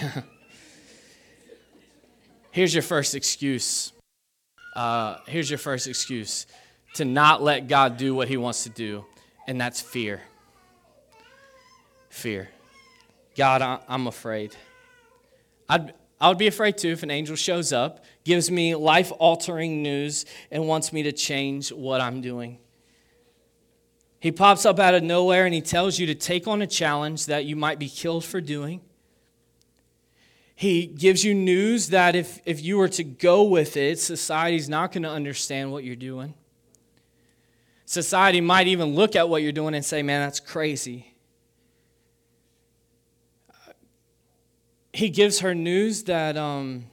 Here's 2.52 2.72
your 2.72 2.84
first 2.84 3.16
excuse 3.16 3.92
uh, 4.78 5.18
here's 5.26 5.50
your 5.50 5.58
first 5.58 5.88
excuse 5.88 6.46
to 6.94 7.04
not 7.04 7.42
let 7.42 7.66
God 7.66 7.96
do 7.96 8.14
what 8.14 8.28
he 8.28 8.36
wants 8.36 8.62
to 8.62 8.70
do, 8.70 9.04
and 9.48 9.60
that's 9.60 9.80
fear. 9.80 10.20
Fear. 12.10 12.48
God, 13.36 13.80
I'm 13.88 14.06
afraid. 14.06 14.54
I'd, 15.68 15.94
I 16.20 16.28
would 16.28 16.38
be 16.38 16.46
afraid 16.46 16.78
too 16.78 16.90
if 16.90 17.02
an 17.02 17.10
angel 17.10 17.34
shows 17.34 17.72
up, 17.72 18.04
gives 18.22 18.52
me 18.52 18.76
life 18.76 19.10
altering 19.18 19.82
news, 19.82 20.26
and 20.48 20.68
wants 20.68 20.92
me 20.92 21.02
to 21.02 21.12
change 21.12 21.72
what 21.72 22.00
I'm 22.00 22.20
doing. 22.20 22.58
He 24.20 24.30
pops 24.30 24.64
up 24.64 24.78
out 24.78 24.94
of 24.94 25.02
nowhere 25.02 25.44
and 25.44 25.52
he 25.52 25.60
tells 25.60 25.98
you 25.98 26.06
to 26.06 26.14
take 26.14 26.46
on 26.46 26.62
a 26.62 26.68
challenge 26.68 27.26
that 27.26 27.44
you 27.44 27.56
might 27.56 27.80
be 27.80 27.88
killed 27.88 28.24
for 28.24 28.40
doing. 28.40 28.80
He 30.58 30.86
gives 30.86 31.22
you 31.22 31.36
news 31.36 31.90
that 31.90 32.16
if, 32.16 32.40
if 32.44 32.60
you 32.60 32.78
were 32.78 32.88
to 32.88 33.04
go 33.04 33.44
with 33.44 33.76
it, 33.76 34.00
society's 34.00 34.68
not 34.68 34.90
going 34.90 35.04
to 35.04 35.08
understand 35.08 35.70
what 35.70 35.84
you're 35.84 35.94
doing. 35.94 36.34
Society 37.84 38.40
might 38.40 38.66
even 38.66 38.96
look 38.96 39.14
at 39.14 39.28
what 39.28 39.44
you're 39.44 39.52
doing 39.52 39.76
and 39.76 39.84
say, 39.84 40.02
man, 40.02 40.20
that's 40.20 40.40
crazy. 40.40 41.14
He 44.92 45.10
gives 45.10 45.38
her 45.38 45.54
news 45.54 46.02
that 46.04 46.36
um, 46.36 46.86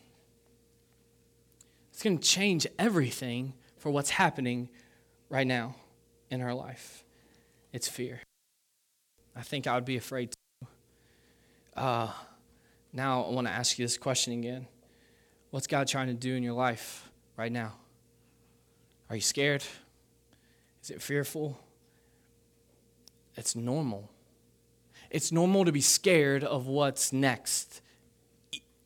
it's 1.92 2.04
going 2.04 2.20
to 2.20 2.24
change 2.24 2.68
everything 2.78 3.54
for 3.80 3.90
what's 3.90 4.12
happening 4.12 4.70
right 5.28 5.48
now 5.48 5.74
in 6.30 6.40
her 6.40 6.54
life. 6.54 7.04
It's 7.74 7.88
fear. 7.88 8.22
I 9.36 9.42
think 9.42 9.66
I 9.66 9.74
would 9.74 9.86
be 9.86 9.98
afraid 9.98 10.34
too. 10.62 10.68
Uh, 11.76 12.12
now, 12.96 13.26
I 13.26 13.32
want 13.32 13.46
to 13.46 13.54
ask 13.54 13.78
you 13.78 13.84
this 13.84 13.98
question 13.98 14.34
again 14.34 14.68
What's 15.52 15.68
God 15.68 15.88
trying 15.88 16.08
to 16.08 16.14
do 16.14 16.34
in 16.34 16.44
your 16.44 16.54
life 16.54 17.12
right 17.38 17.52
now? 17.52 17.74
Are 19.10 19.16
you 19.16 19.22
scared? 19.22 19.64
Is 20.82 20.90
it 20.90 21.02
fearful? 21.02 21.60
It's 23.36 23.56
normal. 23.56 24.10
It's 25.10 25.32
normal 25.32 25.66
to 25.66 25.72
be 25.72 25.82
scared 25.82 26.44
of 26.44 26.68
what's 26.68 27.14
next, 27.14 27.82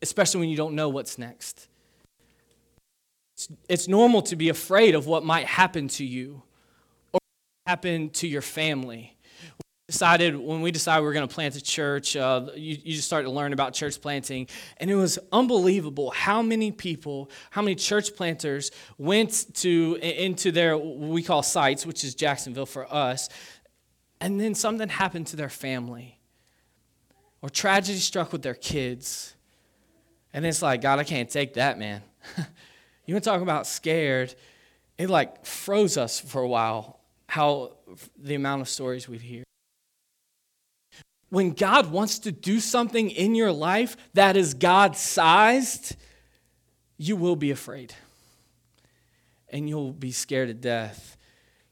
especially 0.02 0.40
when 0.40 0.48
you 0.48 0.56
don't 0.56 0.74
know 0.74 0.88
what's 0.88 1.16
next. 1.16 1.68
It's, 3.34 3.48
it's 3.68 3.88
normal 3.88 4.22
to 4.22 4.36
be 4.36 4.48
afraid 4.48 4.94
of 4.94 5.06
what 5.06 5.24
might 5.24 5.46
happen 5.46 5.88
to 5.88 6.04
you 6.04 6.42
or 7.12 7.20
happen 7.66 8.10
to 8.10 8.28
your 8.28 8.42
family 8.42 9.16
decided 9.90 10.36
when 10.36 10.60
we 10.60 10.70
decided 10.70 11.00
we 11.02 11.06
were 11.06 11.12
going 11.12 11.26
to 11.26 11.34
plant 11.34 11.56
a 11.56 11.60
church 11.60 12.16
uh, 12.16 12.46
you, 12.54 12.76
you 12.82 12.94
just 12.94 13.06
started 13.06 13.24
to 13.24 13.30
learn 13.30 13.52
about 13.52 13.72
church 13.74 14.00
planting 14.00 14.46
and 14.78 14.90
it 14.90 14.94
was 14.94 15.18
unbelievable 15.32 16.10
how 16.10 16.42
many 16.42 16.70
people 16.70 17.30
how 17.50 17.62
many 17.62 17.74
church 17.74 18.14
planters 18.16 18.70
went 18.98 19.54
to 19.54 19.98
into 20.02 20.52
their 20.52 20.76
we 20.78 21.22
call 21.22 21.42
sites 21.42 21.84
which 21.84 22.04
is 22.04 22.14
jacksonville 22.14 22.66
for 22.66 22.92
us 22.92 23.28
and 24.20 24.40
then 24.40 24.54
something 24.54 24.88
happened 24.88 25.26
to 25.26 25.36
their 25.36 25.48
family 25.48 26.18
or 27.42 27.48
tragedy 27.48 27.98
struck 27.98 28.32
with 28.32 28.42
their 28.42 28.54
kids 28.54 29.34
and 30.32 30.46
it's 30.46 30.62
like 30.62 30.80
god 30.80 30.98
i 30.98 31.04
can't 31.04 31.30
take 31.30 31.54
that 31.54 31.78
man. 31.78 32.02
You 33.10 33.14
want 33.14 33.24
to 33.24 33.30
talk 33.30 33.42
about 33.42 33.66
scared? 33.66 34.36
It 34.96 35.10
like 35.10 35.44
froze 35.44 35.96
us 35.96 36.20
for 36.20 36.42
a 36.42 36.46
while 36.46 37.00
how 37.26 37.72
the 38.16 38.36
amount 38.36 38.62
of 38.62 38.68
stories 38.68 39.08
we'd 39.08 39.20
hear 39.20 39.42
when 41.30 41.52
God 41.52 41.90
wants 41.90 42.18
to 42.20 42.32
do 42.32 42.60
something 42.60 43.10
in 43.10 43.34
your 43.34 43.52
life 43.52 43.96
that 44.14 44.36
is 44.36 44.54
God 44.54 44.96
sized, 44.96 45.96
you 46.98 47.16
will 47.16 47.36
be 47.36 47.50
afraid. 47.50 47.94
And 49.48 49.68
you'll 49.68 49.92
be 49.92 50.12
scared 50.12 50.48
to 50.48 50.54
death. 50.54 51.16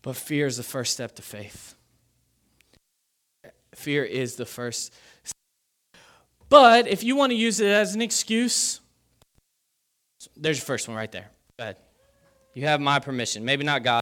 But 0.03 0.17
fear 0.17 0.47
is 0.47 0.57
the 0.57 0.63
first 0.63 0.93
step 0.93 1.15
to 1.17 1.23
faith. 1.23 1.75
Fear 3.75 4.05
is 4.05 4.37
the 4.37 4.47
first. 4.47 4.93
But 6.49 6.89
if 6.89 7.05
you 7.05 7.15
want 7.15 7.31
to 7.31 7.37
use 7.37 7.61
it 7.61 7.69
as 7.69 7.95
an 7.95 8.01
excuse, 8.01 8.81
there's 10.37 10.59
your 10.59 10.65
first 10.65 10.89
one 10.89 10.97
right 10.97 11.11
there. 11.13 11.31
Go 11.59 11.65
ahead. 11.65 11.77
You 12.55 12.67
have 12.67 12.81
my 12.81 12.99
permission. 12.99 13.45
Maybe 13.45 13.65
not 13.65 13.83
God. 13.83 14.01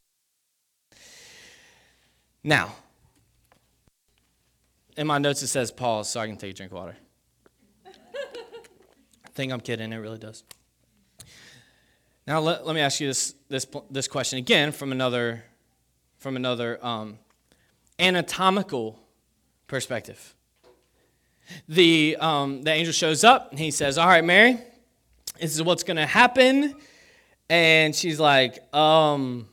Now, 2.44 2.74
in 4.96 5.06
my 5.06 5.18
notes 5.18 5.42
it 5.42 5.48
says 5.48 5.70
pause 5.70 6.08
so 6.08 6.20
I 6.20 6.26
can 6.26 6.36
take 6.36 6.52
a 6.52 6.54
drink 6.54 6.72
of 6.72 6.78
water. 6.78 6.96
I 7.86 9.28
think 9.34 9.52
I'm 9.52 9.60
kidding, 9.60 9.92
it 9.92 9.96
really 9.96 10.18
does. 10.18 10.44
Now 12.26 12.40
let, 12.40 12.66
let 12.66 12.74
me 12.74 12.80
ask 12.80 13.00
you 13.00 13.06
this, 13.06 13.34
this, 13.48 13.66
this 13.90 14.08
question 14.08 14.38
again 14.38 14.72
from 14.72 14.90
another, 14.90 15.44
from 16.18 16.36
another 16.36 16.84
um, 16.84 17.18
anatomical 17.98 18.98
perspective. 19.66 20.34
The, 21.68 22.16
um, 22.18 22.62
the 22.62 22.72
angel 22.72 22.92
shows 22.92 23.22
up 23.22 23.50
and 23.50 23.60
he 23.60 23.70
says, 23.70 23.98
All 23.98 24.08
right, 24.08 24.24
Mary, 24.24 24.58
this 25.40 25.54
is 25.54 25.62
what's 25.62 25.84
going 25.84 25.98
to 25.98 26.06
happen. 26.06 26.74
And 27.48 27.94
she's 27.94 28.18
like, 28.18 28.74
um, 28.74 29.48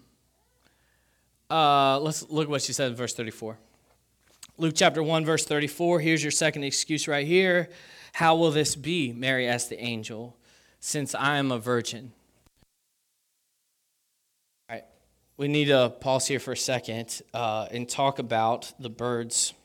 uh, 1.51 1.99
let's 1.99 2.27
look 2.29 2.45
at 2.45 2.49
what 2.49 2.63
she 2.63 2.73
said 2.73 2.89
in 2.89 2.95
verse 2.95 3.13
34. 3.13 3.59
Luke 4.59 4.73
chapter 4.75 5.01
1, 5.01 5.25
verse 5.25 5.45
34. 5.45 5.99
Here's 5.99 6.23
your 6.23 6.31
second 6.31 6.63
excuse 6.63 7.07
right 7.07 7.25
here. 7.25 7.69
How 8.13 8.35
will 8.35 8.51
this 8.51 8.75
be? 8.75 9.11
Mary 9.11 9.47
asked 9.47 9.69
the 9.69 9.81
angel, 9.81 10.37
since 10.79 11.15
I 11.15 11.37
am 11.37 11.51
a 11.51 11.57
virgin. 11.57 12.11
All 14.69 14.75
right, 14.75 14.85
we 15.37 15.47
need 15.47 15.65
to 15.65 15.89
pause 15.99 16.27
here 16.27 16.39
for 16.39 16.51
a 16.51 16.57
second 16.57 17.23
uh, 17.33 17.67
and 17.71 17.89
talk 17.89 18.19
about 18.19 18.71
the 18.77 18.91
birds 18.91 19.55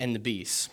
and 0.00 0.14
the 0.14 0.18
bees. 0.18 0.70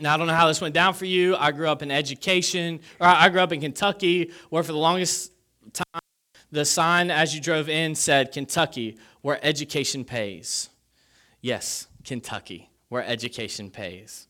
Now, 0.00 0.14
I 0.14 0.16
don't 0.16 0.26
know 0.26 0.34
how 0.34 0.48
this 0.48 0.62
went 0.62 0.74
down 0.74 0.94
for 0.94 1.04
you. 1.04 1.36
I 1.36 1.52
grew 1.52 1.68
up 1.68 1.82
in 1.82 1.90
education, 1.90 2.80
or 2.98 3.08
I 3.08 3.28
grew 3.28 3.42
up 3.42 3.52
in 3.52 3.60
Kentucky, 3.60 4.32
where 4.48 4.62
for 4.62 4.72
the 4.72 4.78
longest 4.78 5.32
time, 5.74 6.00
the 6.50 6.64
sign 6.64 7.10
as 7.10 7.34
you 7.34 7.42
drove 7.42 7.68
in 7.68 7.94
said 7.94 8.32
Kentucky, 8.32 8.96
where 9.20 9.38
education 9.42 10.02
pays. 10.02 10.70
Yes, 11.42 11.88
Kentucky, 12.06 12.70
where 12.88 13.04
education 13.04 13.70
pays. 13.70 14.28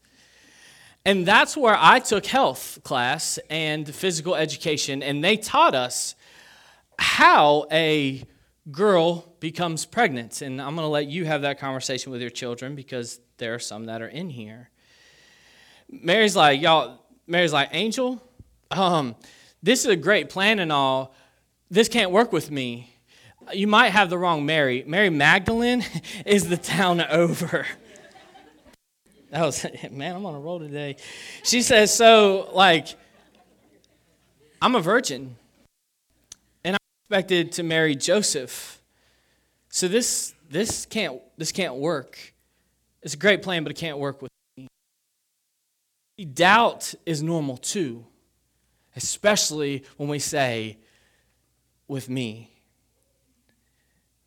And 1.05 1.25
that's 1.25 1.57
where 1.57 1.77
I 1.79 2.01
took 2.01 2.27
health 2.27 2.81
class 2.83 3.39
and 3.49 3.93
physical 3.95 4.35
education, 4.35 5.05
and 5.05 5.23
they 5.23 5.37
taught 5.37 5.75
us 5.75 6.17
how 6.99 7.67
a 7.71 8.25
girl 8.73 9.33
becomes 9.39 9.87
pregnant. 9.87 10.43
And 10.43 10.61
I'm 10.61 10.75
going 10.75 10.85
to 10.85 10.91
let 10.91 11.07
you 11.07 11.25
have 11.25 11.43
that 11.43 11.61
conversation 11.61 12.11
with 12.11 12.21
your 12.21 12.31
children 12.31 12.75
because 12.75 13.21
there 13.39 13.55
are 13.55 13.61
some 13.61 13.85
that 13.85 14.03
are 14.03 14.09
in 14.09 14.31
here. 14.31 14.71
Mary's 15.89 16.35
like, 16.35 16.61
y'all, 16.61 17.05
Mary's 17.29 17.53
like, 17.53 17.69
Angel, 17.71 18.21
um, 18.73 19.15
this 19.63 19.85
is 19.85 19.87
a 19.87 19.97
great 19.97 20.29
plan 20.29 20.59
and 20.59 20.73
all. 20.73 21.15
This 21.71 21.89
can't 21.89 22.11
work 22.11 22.33
with 22.33 22.51
me 22.51 22.96
you 23.53 23.67
might 23.67 23.91
have 23.91 24.11
the 24.11 24.19
wrong 24.19 24.47
Mary. 24.47 24.85
Mary 24.87 25.11
Magdalene 25.11 25.85
is 26.27 26.49
the 26.49 26.57
town 26.57 27.01
over. 27.01 27.67
That 29.31 29.45
was, 29.45 29.67
man, 29.91 30.17
I'm 30.17 30.27
on 30.27 30.35
a 30.35 30.41
roll 30.41 30.59
today. 30.59 30.97
She 31.45 31.63
says, 31.63 31.95
so, 31.95 32.51
like, 32.53 32.89
I'm 34.61 34.75
a 34.75 34.81
virgin, 34.81 35.37
and 36.65 36.75
I'm 36.75 36.81
expected 37.05 37.53
to 37.53 37.63
marry 37.63 37.95
Joseph. 37.95 38.83
So 39.69 39.89
this, 39.89 40.35
this, 40.49 40.87
can't, 40.87 41.21
this 41.37 41.53
can't 41.53 41.75
work. 41.75 42.35
It's 43.03 43.15
a 43.15 43.19
great 43.19 43.43
plan, 43.43 43.63
but 43.63 43.71
it 43.71 43.77
can't 43.77 43.99
work 43.99 44.23
with 44.23 44.31
me. 44.57 44.69
Doubt 46.33 46.95
is 47.05 47.23
normal 47.23 47.59
too, 47.59 48.07
especially 48.97 49.85
when 49.99 50.09
we 50.09 50.19
say, 50.19 50.79
with 51.87 52.09
me. 52.09 52.56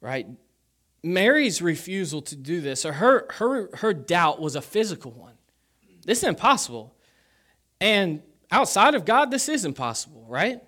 Right? 0.02 0.28
Mary's 1.04 1.62
refusal 1.62 2.22
to 2.24 2.36
do 2.36 2.62
this, 2.62 2.86
or 2.86 2.94
her, 2.94 3.28
her, 3.32 3.70
her 3.78 3.94
doubt, 3.94 4.42
was 4.42 4.56
a 4.56 4.62
physical 4.62 5.12
one. 5.12 5.34
This 6.06 6.20
is 6.20 6.26
impossible. 6.26 6.94
And 7.80 8.22
outside 8.52 8.96
of 8.96 9.06
God, 9.06 9.32
this 9.32 9.48
is 9.48 9.66
impossible, 9.66 10.26
right? 10.28 10.62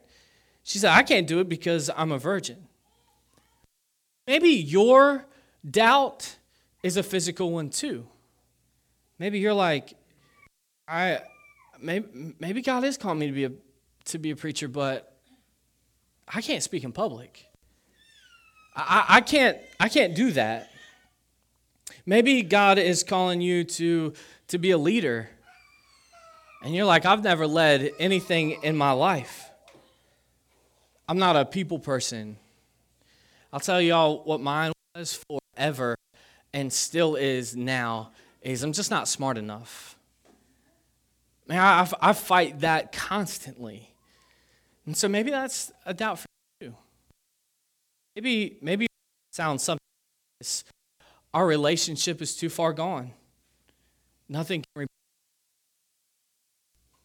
She 0.63 0.77
said, 0.77 0.91
I 0.91 1.03
can't 1.03 1.27
do 1.27 1.39
it 1.39 1.49
because 1.49 1.89
I'm 1.95 2.11
a 2.11 2.17
virgin. 2.17 2.67
Maybe 4.27 4.49
your 4.49 5.25
doubt 5.69 6.37
is 6.83 6.97
a 6.97 7.03
physical 7.03 7.51
one 7.51 7.69
too. 7.69 8.07
Maybe 9.19 9.39
you're 9.39 9.53
like, 9.53 9.93
I 10.87 11.19
maybe, 11.79 12.35
maybe 12.39 12.61
God 12.61 12.83
is 12.83 12.97
calling 12.97 13.19
me 13.19 13.27
to 13.27 13.33
be 13.33 13.43
a 13.45 13.51
to 14.05 14.17
be 14.17 14.31
a 14.31 14.35
preacher, 14.35 14.67
but 14.67 15.15
I 16.27 16.41
can't 16.41 16.63
speak 16.63 16.83
in 16.83 16.91
public. 16.91 17.50
I, 18.87 19.05
I 19.17 19.21
can't 19.21 19.57
I 19.79 19.89
can't 19.89 20.15
do 20.15 20.31
that. 20.31 20.71
Maybe 22.05 22.41
God 22.41 22.77
is 22.77 23.03
calling 23.03 23.41
you 23.41 23.63
to 23.63 24.13
to 24.47 24.57
be 24.57 24.71
a 24.71 24.77
leader. 24.77 25.29
And 26.63 26.75
you're 26.75 26.85
like, 26.85 27.05
I've 27.05 27.23
never 27.23 27.47
led 27.47 27.91
anything 27.99 28.63
in 28.63 28.77
my 28.77 28.91
life. 28.91 29.49
I'm 31.09 31.17
not 31.17 31.35
a 31.35 31.43
people 31.43 31.79
person. 31.79 32.37
I'll 33.51 33.59
tell 33.59 33.81
y'all 33.81 34.23
what 34.23 34.39
mine 34.39 34.71
was 34.95 35.23
forever 35.57 35.95
and 36.53 36.71
still 36.71 37.15
is 37.15 37.55
now 37.55 38.11
is 38.41 38.63
I'm 38.63 38.73
just 38.73 38.91
not 38.91 39.07
smart 39.07 39.37
enough. 39.37 39.97
Man, 41.47 41.59
I, 41.59 41.87
I 42.01 42.13
fight 42.13 42.61
that 42.61 42.91
constantly. 42.91 43.93
And 44.85 44.95
so 44.95 45.07
maybe 45.07 45.31
that's 45.31 45.71
a 45.85 45.93
doubt 45.93 46.19
for. 46.19 46.27
Maybe, 48.15 48.57
maybe 48.61 48.85
it 48.85 48.91
sounds 49.35 49.63
something 49.63 49.79
like 49.79 50.39
this. 50.39 50.63
Our 51.33 51.45
relationship 51.45 52.21
is 52.21 52.35
too 52.35 52.49
far 52.49 52.73
gone. 52.73 53.11
Nothing 54.27 54.63
can 54.75 54.87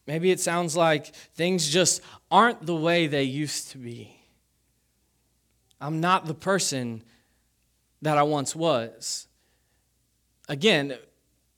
Maybe 0.05 0.31
it 0.31 0.39
sounds 0.39 0.77
like 0.77 1.13
things 1.35 1.67
just 1.67 2.01
aren't 2.31 2.65
the 2.65 2.75
way 2.75 3.07
they 3.07 3.23
used 3.23 3.71
to 3.71 3.77
be. 3.77 4.17
I'm 5.81 5.99
not 5.99 6.25
the 6.25 6.33
person 6.33 7.03
that 8.01 8.17
I 8.17 8.23
once 8.23 8.55
was. 8.55 9.27
Again, 10.47 10.97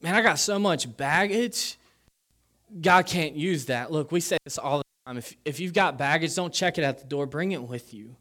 man, 0.02 0.16
I 0.16 0.24
got 0.24 0.40
so 0.40 0.58
much 0.58 0.98
baggage. 0.98 1.78
God 2.82 3.06
can't 3.06 3.36
use 3.36 3.66
that. 3.66 3.92
Look, 3.92 4.12
we 4.12 4.20
say 4.20 4.38
this 4.44 4.58
all 4.58 4.80
the 4.80 4.84
time. 5.06 5.18
If, 5.20 5.36
if 5.46 5.60
you've 5.60 5.74
got 5.74 6.00
baggage, 6.00 6.34
don't 6.34 6.54
check 6.54 6.80
it 6.80 6.84
at 6.84 6.98
the 6.98 7.06
door, 7.06 7.28
bring 7.28 7.52
it 7.52 7.62
with 7.62 7.94
you 7.94 8.16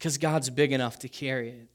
because 0.00 0.16
God's 0.16 0.48
big 0.48 0.72
enough 0.72 0.98
to 1.00 1.10
carry 1.10 1.50
it. 1.50 1.68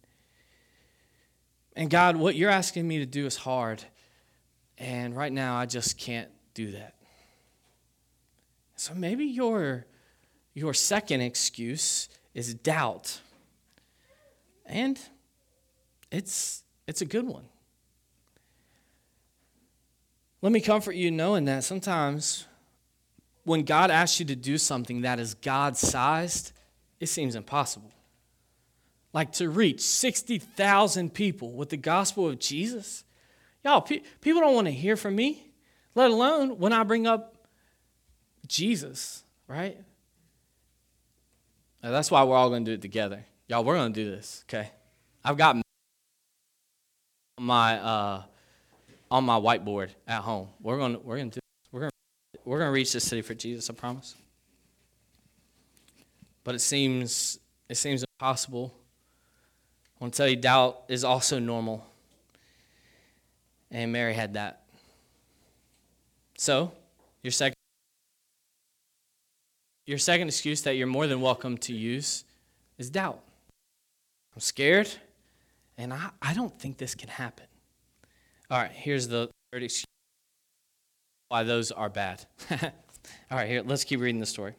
And 1.75 1.91
God, 1.91 2.15
what 2.15 2.35
you're 2.35 2.49
asking 2.49 2.87
me 2.87 2.97
to 2.97 3.05
do 3.05 3.27
is 3.27 3.35
hard. 3.35 3.83
And 4.79 5.15
right 5.15 5.31
now, 5.31 5.57
I 5.57 5.67
just 5.67 5.99
can't 5.99 6.29
do 6.55 6.71
that. 6.71 6.95
So 8.77 8.95
maybe 8.95 9.25
your, 9.25 9.85
your 10.55 10.73
second 10.73 11.21
excuse 11.21 12.09
is 12.33 12.55
doubt. 12.55 13.19
And 14.65 14.99
it's, 16.11 16.63
it's 16.87 17.01
a 17.01 17.05
good 17.05 17.27
one. 17.27 17.45
Let 20.41 20.51
me 20.51 20.61
comfort 20.61 20.95
you 20.95 21.11
knowing 21.11 21.45
that 21.45 21.63
sometimes 21.63 22.47
when 23.43 23.61
God 23.61 23.91
asks 23.91 24.19
you 24.19 24.25
to 24.25 24.35
do 24.35 24.57
something 24.57 25.01
that 25.01 25.19
is 25.19 25.35
God 25.35 25.77
sized, 25.77 26.53
it 26.99 27.07
seems 27.07 27.35
impossible. 27.35 27.91
Like 29.15 29.31
to 29.33 29.49
reach 29.49 29.79
60,000 29.79 31.13
people 31.13 31.53
with 31.53 31.69
the 31.69 31.77
gospel 31.77 32.27
of 32.27 32.37
Jesus. 32.37 33.05
Y'all, 33.63 33.79
pe- 33.79 34.01
people 34.19 34.41
don't 34.41 34.53
want 34.53 34.67
to 34.67 34.73
hear 34.73 34.97
from 34.97 35.15
me, 35.15 35.53
let 35.95 36.11
alone 36.11 36.59
when 36.59 36.73
I 36.73 36.83
bring 36.83 37.07
up 37.07 37.47
Jesus, 38.45 39.23
right? 39.47 39.77
Now, 41.81 41.91
that's 41.91 42.11
why 42.11 42.25
we're 42.25 42.35
all 42.35 42.49
going 42.49 42.65
to 42.65 42.71
do 42.71 42.75
it 42.75 42.81
together. 42.81 43.25
Y'all, 43.47 43.63
we're 43.63 43.75
going 43.75 43.93
to 43.93 44.03
do 44.03 44.11
this, 44.11 44.43
okay? 44.49 44.69
I've 45.23 45.37
got 45.37 45.55
my 47.39 47.79
uh, 47.79 48.23
on 49.09 49.23
my 49.23 49.39
whiteboard 49.39 49.91
at 50.09 50.23
home. 50.23 50.49
We're 50.61 50.77
going 50.77 50.91
to 50.91 50.99
we're 50.99 51.15
going 51.15 51.31
to 51.31 51.39
we're 51.71 51.79
going 51.79 51.91
we're 52.43 52.59
going 52.59 52.67
to 52.67 52.73
reach 52.73 52.91
the 52.91 52.99
city 52.99 53.21
for 53.21 53.33
Jesus, 53.33 53.69
I 53.69 53.75
promise. 53.75 54.13
But 56.43 56.55
it 56.55 56.59
seems 56.59 57.39
it 57.69 57.75
seems 57.75 58.03
impossible. 58.03 58.75
I 59.99 60.03
want 60.03 60.13
to 60.13 60.17
tell 60.17 60.27
you 60.27 60.35
doubt 60.35 60.83
is 60.87 61.03
also 61.03 61.39
normal. 61.39 61.85
And 63.71 63.91
Mary 63.91 64.13
had 64.13 64.33
that. 64.33 64.63
So, 66.37 66.71
your 67.23 67.31
second 67.31 67.55
your 69.85 69.97
second 69.97 70.27
excuse 70.27 70.61
that 70.63 70.75
you're 70.75 70.87
more 70.87 71.07
than 71.07 71.21
welcome 71.21 71.57
to 71.59 71.73
use 71.73 72.25
is 72.77 72.89
doubt. 72.89 73.21
I'm 74.33 74.41
scared, 74.41 74.91
and 75.77 75.93
I, 75.93 76.09
I 76.21 76.33
don't 76.33 76.59
think 76.59 76.77
this 76.77 76.95
can 76.95 77.07
happen. 77.07 77.45
All 78.49 78.57
right, 78.57 78.71
here's 78.71 79.07
the 79.07 79.29
third 79.51 79.63
excuse 79.63 79.85
why 81.29 81.43
those 81.43 81.71
are 81.71 81.89
bad. 81.89 82.25
All 82.51 82.69
right, 83.31 83.47
here, 83.47 83.61
let's 83.65 83.83
keep 83.83 83.99
reading 83.99 84.19
the 84.19 84.25
story. 84.25 84.53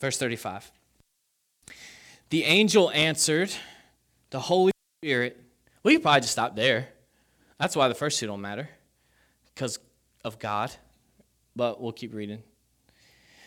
Verse 0.00 0.18
35. 0.18 0.70
The 2.30 2.44
angel 2.44 2.90
answered, 2.90 3.52
The 4.30 4.40
Holy 4.40 4.72
Spirit. 5.02 5.38
We 5.82 5.92
could 5.92 6.02
probably 6.02 6.22
just 6.22 6.32
stop 6.32 6.56
there. 6.56 6.88
That's 7.60 7.76
why 7.76 7.88
the 7.88 7.94
first 7.94 8.18
two 8.18 8.26
don't 8.26 8.40
matter, 8.40 8.70
because 9.54 9.78
of 10.24 10.38
God. 10.38 10.72
But 11.54 11.82
we'll 11.82 11.92
keep 11.92 12.14
reading. 12.14 12.42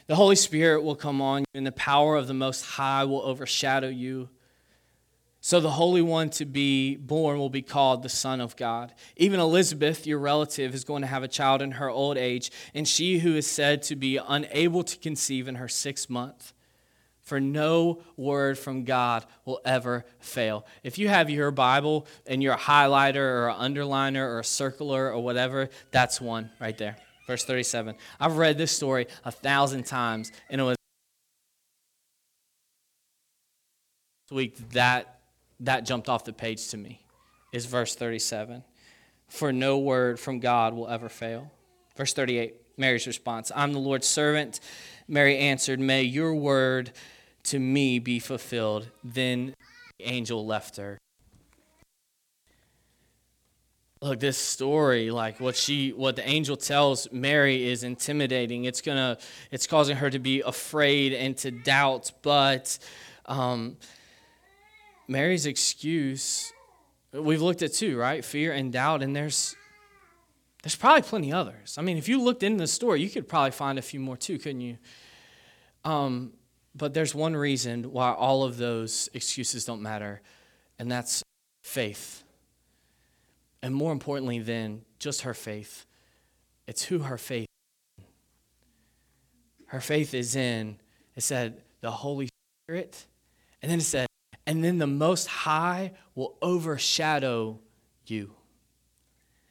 The 0.05 0.15
Holy 0.15 0.35
Spirit 0.35 0.83
will 0.83 0.95
come 0.95 1.21
on 1.21 1.39
you, 1.39 1.45
and 1.55 1.65
the 1.65 1.71
power 1.71 2.15
of 2.15 2.27
the 2.27 2.33
Most 2.35 2.63
High 2.63 3.03
will 3.03 3.21
overshadow 3.21 3.89
you. 3.89 4.29
So 5.41 5.59
the 5.59 5.71
Holy 5.71 6.03
One 6.03 6.29
to 6.31 6.45
be 6.45 6.95
born 6.95 7.39
will 7.39 7.49
be 7.49 7.61
called 7.63 8.03
the 8.03 8.09
Son 8.09 8.41
of 8.41 8.55
God. 8.55 8.93
Even 9.17 9.39
Elizabeth, 9.39 10.05
your 10.05 10.19
relative, 10.19 10.75
is 10.75 10.83
going 10.83 11.01
to 11.01 11.07
have 11.07 11.23
a 11.23 11.27
child 11.27 11.63
in 11.63 11.71
her 11.71 11.89
old 11.89 12.17
age, 12.17 12.51
and 12.75 12.87
she 12.87 13.19
who 13.19 13.35
is 13.35 13.47
said 13.47 13.81
to 13.83 13.95
be 13.95 14.17
unable 14.17 14.83
to 14.83 14.97
conceive 14.97 15.47
in 15.47 15.55
her 15.55 15.67
sixth 15.67 16.11
month. 16.11 16.53
For 17.29 17.39
no 17.39 18.01
word 18.17 18.57
from 18.57 18.85
God 18.85 19.23
will 19.45 19.61
ever 19.63 20.03
fail. 20.17 20.65
If 20.81 20.97
you 20.97 21.09
have 21.09 21.29
your 21.29 21.51
Bible 21.51 22.07
and 22.25 22.41
you're 22.41 22.55
a 22.55 22.57
highlighter 22.57 23.17
or 23.17 23.53
underliner 23.55 24.25
or 24.25 24.39
a 24.39 24.41
circler 24.41 25.13
or 25.13 25.19
whatever, 25.19 25.69
that's 25.91 26.19
one 26.19 26.49
right 26.59 26.75
there. 26.75 26.97
Verse 27.27 27.45
37. 27.45 27.93
I've 28.19 28.37
read 28.37 28.57
this 28.57 28.71
story 28.71 29.05
a 29.23 29.31
thousand 29.31 29.85
times, 29.85 30.31
and 30.49 30.59
it 30.59 30.63
was 30.63 30.75
week 34.31 34.71
that 34.71 35.19
that 35.59 35.85
jumped 35.85 36.09
off 36.09 36.25
the 36.25 36.33
page 36.33 36.69
to 36.69 36.77
me 36.77 36.99
is 37.53 37.67
verse 37.67 37.93
37. 37.93 38.63
For 39.27 39.53
no 39.53 39.77
word 39.77 40.19
from 40.19 40.39
God 40.39 40.73
will 40.73 40.87
ever 40.87 41.09
fail. 41.09 41.51
Verse 41.95 42.11
38, 42.11 42.55
Mary's 42.75 43.05
response 43.05 43.51
I'm 43.55 43.71
the 43.73 43.77
Lord's 43.79 44.07
servant. 44.07 44.61
Mary 45.07 45.37
answered, 45.37 45.79
May 45.79 46.01
your 46.01 46.33
word 46.33 46.91
to 47.43 47.59
me 47.59 47.99
be 47.99 48.19
fulfilled. 48.19 48.89
Then 49.03 49.55
the 49.97 50.07
angel 50.07 50.45
left 50.45 50.77
her. 50.77 50.97
Look 54.01 54.21
this 54.21 54.37
story 54.37 55.11
like 55.11 55.41
what 55.41 55.57
she 55.57 55.89
what 55.89 56.15
the 56.15 56.27
angel 56.27 56.55
tells 56.55 57.11
mary 57.11 57.67
is 57.67 57.83
intimidating. 57.83 58.63
It's 58.63 58.79
gonna 58.79 59.17
it's 59.51 59.67
causing 59.67 59.97
her 59.97 60.09
to 60.09 60.19
be 60.19 60.39
afraid 60.39 61.11
and 61.11 61.35
to 61.39 61.51
doubt 61.51 62.13
but 62.21 62.79
um, 63.25 63.75
mary's 65.09 65.45
excuse 65.45 66.53
we've 67.11 67.41
looked 67.41 67.61
at 67.61 67.73
two 67.73 67.97
right? 67.97 68.23
Fear 68.23 68.53
and 68.53 68.71
doubt 68.71 69.03
and 69.03 69.13
there's 69.13 69.57
there's 70.63 70.77
probably 70.77 71.01
plenty 71.01 71.33
others. 71.33 71.75
I 71.77 71.81
mean 71.81 71.97
if 71.97 72.07
you 72.07 72.21
looked 72.21 72.41
into 72.41 72.59
the 72.59 72.67
story 72.67 73.01
you 73.01 73.09
could 73.09 73.27
probably 73.27 73.51
find 73.51 73.77
a 73.77 73.81
few 73.81 73.99
more 73.99 74.15
too 74.15 74.39
couldn't 74.39 74.61
you? 74.61 74.77
Um, 75.83 76.31
but 76.79 76.93
there's 76.93 77.13
one 77.13 77.35
reason 77.35 77.83
why 77.91 78.11
all 78.13 78.43
of 78.43 78.57
those 78.57 79.09
excuses 79.13 79.65
don't 79.65 79.81
matter 79.81 80.21
and 80.79 80.89
that's 80.89 81.21
faith. 81.61 82.23
And 83.61 83.75
more 83.75 83.91
importantly 83.91 84.39
than 84.39 84.83
just 84.97 85.21
her 85.21 85.33
faith, 85.33 85.85
it's 86.65 86.83
who 86.83 86.99
her 86.99 87.17
faith 87.17 87.47
her 89.67 89.81
faith 89.81 90.15
is 90.15 90.35
in 90.35 90.79
it 91.15 91.21
said 91.21 91.61
the 91.81 91.91
holy 91.91 92.27
spirit 92.63 93.05
and 93.61 93.71
then 93.71 93.77
it 93.77 93.83
said 93.83 94.07
and 94.47 94.63
then 94.63 94.79
the 94.79 94.87
most 94.87 95.27
high 95.27 95.91
will 96.15 96.37
overshadow 96.41 97.59
you. 98.07 98.31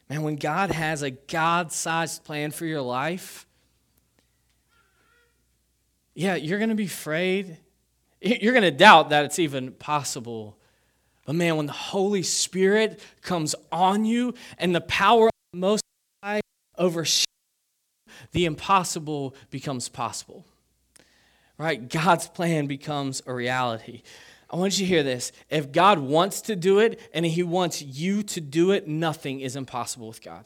Man 0.09 0.23
when 0.23 0.35
god 0.35 0.71
has 0.71 1.03
a 1.03 1.11
god-sized 1.11 2.23
plan 2.23 2.51
for 2.51 2.65
your 2.65 2.81
life 2.81 3.45
yeah 6.19 6.35
you're 6.35 6.59
going 6.59 6.69
to 6.69 6.75
be 6.75 6.85
afraid 6.85 7.57
you're 8.21 8.53
going 8.53 8.63
to 8.63 8.71
doubt 8.71 9.09
that 9.09 9.25
it's 9.25 9.39
even 9.39 9.71
possible 9.71 10.57
but 11.25 11.35
man 11.35 11.55
when 11.55 11.65
the 11.65 11.71
holy 11.71 12.23
spirit 12.23 12.99
comes 13.21 13.55
on 13.71 14.05
you 14.05 14.33
and 14.57 14.75
the 14.75 14.81
power 14.81 15.27
of 15.27 15.31
the 15.53 15.59
most 15.59 15.83
high 16.23 16.41
overshadows 16.77 17.25
the 18.31 18.45
impossible 18.45 19.35
becomes 19.49 19.89
possible. 19.89 20.45
Right? 21.57 21.89
God's 21.89 22.27
plan 22.27 22.67
becomes 22.67 23.21
a 23.25 23.33
reality. 23.33 24.01
I 24.49 24.55
want 24.55 24.79
you 24.79 24.85
to 24.85 24.89
hear 24.89 25.03
this. 25.03 25.31
If 25.49 25.71
God 25.71 25.99
wants 25.99 26.41
to 26.41 26.55
do 26.55 26.79
it 26.79 26.99
and 27.13 27.25
He 27.25 27.43
wants 27.43 27.81
you 27.81 28.23
to 28.23 28.41
do 28.41 28.71
it, 28.71 28.87
nothing 28.87 29.41
is 29.41 29.55
impossible 29.55 30.07
with 30.07 30.23
God. 30.23 30.45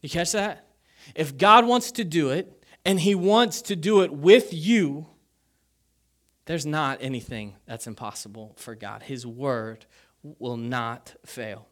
You 0.00 0.08
catch 0.08 0.32
that? 0.32 0.66
If 1.14 1.36
God 1.36 1.66
wants 1.66 1.92
to 1.92 2.04
do 2.04 2.30
it 2.30 2.64
and 2.86 3.00
He 3.00 3.14
wants 3.14 3.60
to 3.62 3.76
do 3.76 4.02
it 4.02 4.12
with 4.12 4.54
you, 4.54 5.06
there's 6.46 6.64
not 6.64 6.98
anything 7.02 7.56
that's 7.66 7.86
impossible 7.86 8.54
for 8.56 8.74
God. 8.74 9.02
His 9.02 9.26
word 9.26 9.84
will 10.38 10.56
not 10.56 11.14
fail. 11.26 11.66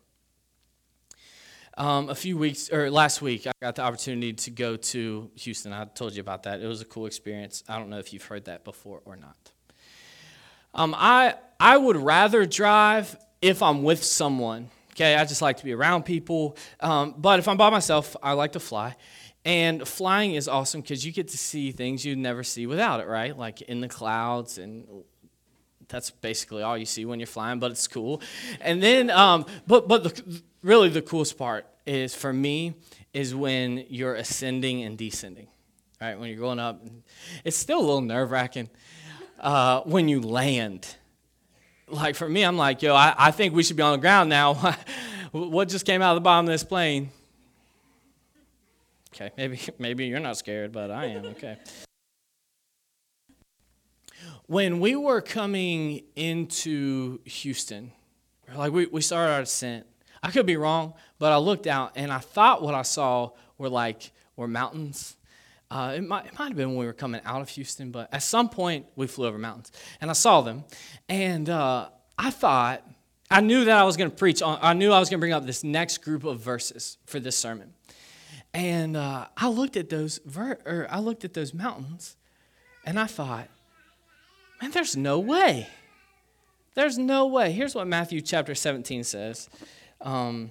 Um, 1.76 2.08
a 2.08 2.14
few 2.14 2.36
weeks 2.36 2.70
or 2.70 2.90
last 2.90 3.22
week, 3.22 3.46
I 3.46 3.52
got 3.60 3.76
the 3.76 3.82
opportunity 3.82 4.32
to 4.32 4.50
go 4.50 4.76
to 4.76 5.30
Houston. 5.36 5.72
I 5.72 5.84
told 5.86 6.14
you 6.14 6.20
about 6.20 6.44
that. 6.44 6.60
It 6.60 6.66
was 6.66 6.80
a 6.80 6.84
cool 6.84 7.06
experience. 7.06 7.64
I 7.68 7.78
don't 7.78 7.90
know 7.90 7.98
if 7.98 8.12
you've 8.12 8.24
heard 8.24 8.44
that 8.44 8.64
before 8.64 9.00
or 9.04 9.16
not. 9.16 9.36
Um, 10.74 10.94
I 10.96 11.36
I 11.58 11.76
would 11.76 11.96
rather 11.96 12.44
drive 12.44 13.16
if 13.40 13.62
I'm 13.62 13.82
with 13.82 14.04
someone. 14.04 14.70
Okay, 14.92 15.16
I 15.16 15.24
just 15.24 15.42
like 15.42 15.56
to 15.56 15.64
be 15.64 15.72
around 15.72 16.04
people. 16.04 16.56
Um, 16.78 17.16
but 17.18 17.40
if 17.40 17.48
I'm 17.48 17.56
by 17.56 17.70
myself, 17.70 18.16
I 18.22 18.32
like 18.32 18.52
to 18.52 18.60
fly. 18.60 18.94
And 19.44 19.86
flying 19.86 20.34
is 20.34 20.48
awesome 20.48 20.80
because 20.80 21.04
you 21.04 21.12
get 21.12 21.28
to 21.28 21.38
see 21.38 21.70
things 21.70 22.04
you'd 22.04 22.18
never 22.18 22.42
see 22.42 22.66
without 22.66 23.00
it, 23.00 23.06
right? 23.06 23.36
Like 23.36 23.60
in 23.62 23.80
the 23.80 23.88
clouds 23.88 24.56
and 24.56 24.86
that's 25.88 26.10
basically 26.10 26.62
all 26.62 26.78
you 26.78 26.86
see 26.86 27.04
when 27.04 27.20
you're 27.20 27.26
flying, 27.26 27.58
but 27.58 27.70
it's 27.70 27.86
cool. 27.86 28.22
And 28.60 28.82
then, 28.82 29.10
um, 29.10 29.44
but 29.66 29.86
but 29.86 30.04
the, 30.04 30.42
really 30.62 30.88
the 30.88 31.02
coolest 31.02 31.36
part 31.36 31.66
is 31.86 32.14
for 32.14 32.32
me 32.32 32.74
is 33.12 33.34
when 33.34 33.84
you're 33.88 34.14
ascending 34.14 34.82
and 34.82 34.96
descending, 34.96 35.48
right? 36.00 36.18
When 36.18 36.30
you're 36.30 36.38
going 36.38 36.58
up, 36.58 36.82
it's 37.44 37.56
still 37.56 37.78
a 37.78 37.80
little 37.80 38.00
nerve 38.00 38.30
wracking 38.30 38.70
uh, 39.40 39.82
when 39.82 40.08
you 40.08 40.20
land. 40.20 40.96
Like 41.86 42.16
for 42.16 42.28
me, 42.28 42.42
I'm 42.42 42.56
like, 42.56 42.82
yo, 42.82 42.94
I, 42.94 43.14
I 43.16 43.30
think 43.30 43.54
we 43.54 43.62
should 43.62 43.76
be 43.76 43.82
on 43.82 43.92
the 43.92 43.98
ground 44.00 44.30
now. 44.30 44.54
what 45.32 45.68
just 45.68 45.84
came 45.84 46.00
out 46.00 46.12
of 46.12 46.16
the 46.16 46.22
bottom 46.22 46.46
of 46.46 46.52
this 46.52 46.64
plane? 46.64 47.10
Okay, 49.14 49.30
maybe 49.36 49.60
maybe 49.78 50.06
you're 50.06 50.20
not 50.20 50.36
scared, 50.36 50.72
but 50.72 50.90
I 50.90 51.06
am. 51.06 51.24
Okay. 51.26 51.56
When 54.46 54.80
we 54.80 54.94
were 54.96 55.20
coming 55.20 56.02
into 56.16 57.20
Houston, 57.24 57.92
like 58.54 58.72
we, 58.72 58.86
we 58.86 59.00
started 59.00 59.32
our 59.32 59.40
descent, 59.40 59.86
I 60.22 60.30
could 60.30 60.44
be 60.44 60.56
wrong, 60.56 60.94
but 61.18 61.32
I 61.32 61.38
looked 61.38 61.66
out 61.66 61.92
and 61.96 62.12
I 62.12 62.18
thought 62.18 62.62
what 62.62 62.74
I 62.74 62.82
saw 62.82 63.30
were 63.56 63.70
like 63.70 64.12
were 64.36 64.48
mountains. 64.48 65.16
Uh, 65.70 65.94
it, 65.96 66.02
might, 66.02 66.26
it 66.26 66.38
might 66.38 66.48
have 66.48 66.56
been 66.56 66.70
when 66.70 66.78
we 66.78 66.86
were 66.86 66.92
coming 66.92 67.22
out 67.24 67.40
of 67.40 67.48
Houston, 67.50 67.90
but 67.90 68.12
at 68.12 68.22
some 68.22 68.48
point 68.50 68.86
we 68.96 69.06
flew 69.06 69.26
over 69.26 69.38
mountains 69.38 69.72
and 70.00 70.10
I 70.10 70.14
saw 70.14 70.42
them. 70.42 70.64
And 71.08 71.48
uh, 71.48 71.88
I 72.18 72.30
thought, 72.30 72.86
I 73.30 73.40
knew 73.40 73.64
that 73.64 73.76
I 73.76 73.84
was 73.84 73.96
going 73.96 74.10
to 74.10 74.16
preach 74.16 74.42
on, 74.42 74.58
I 74.60 74.74
knew 74.74 74.92
I 74.92 74.98
was 74.98 75.08
going 75.08 75.18
to 75.18 75.22
bring 75.22 75.32
up 75.32 75.46
this 75.46 75.64
next 75.64 75.98
group 75.98 76.24
of 76.24 76.40
verses 76.40 76.98
for 77.06 77.18
this 77.18 77.36
sermon. 77.36 77.72
And 78.54 78.96
uh, 78.96 79.26
I 79.36 79.48
looked 79.48 79.76
at 79.76 79.90
those 79.90 80.20
ver- 80.24 80.60
or 80.64 80.86
I 80.88 81.00
looked 81.00 81.24
at 81.24 81.34
those 81.34 81.52
mountains 81.52 82.16
and 82.86 83.00
I 83.00 83.06
thought, 83.06 83.48
man, 84.62 84.70
there's 84.70 84.96
no 84.96 85.18
way. 85.18 85.68
There's 86.74 86.96
no 86.96 87.26
way. 87.26 87.50
Here's 87.50 87.74
what 87.74 87.88
Matthew 87.88 88.20
chapter 88.20 88.54
17 88.54 89.02
says. 89.02 89.48
Um, 90.00 90.50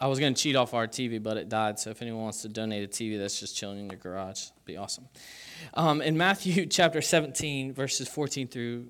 I 0.00 0.06
was 0.06 0.20
going 0.20 0.34
to 0.34 0.40
cheat 0.40 0.54
off 0.54 0.74
our 0.74 0.86
TV, 0.86 1.20
but 1.20 1.36
it 1.36 1.48
died. 1.48 1.78
So 1.78 1.90
if 1.90 2.02
anyone 2.02 2.22
wants 2.22 2.42
to 2.42 2.48
donate 2.48 2.84
a 2.84 2.88
TV 2.88 3.18
that's 3.18 3.38
just 3.40 3.56
chilling 3.56 3.80
in 3.80 3.88
your 3.88 3.98
garage, 3.98 4.44
it'd 4.46 4.64
be 4.64 4.76
awesome. 4.76 5.08
Um, 5.74 6.02
in 6.02 6.16
Matthew 6.16 6.66
chapter 6.70 7.02
17, 7.02 7.72
verses 7.72 8.08
14 8.08 8.46
through. 8.48 8.88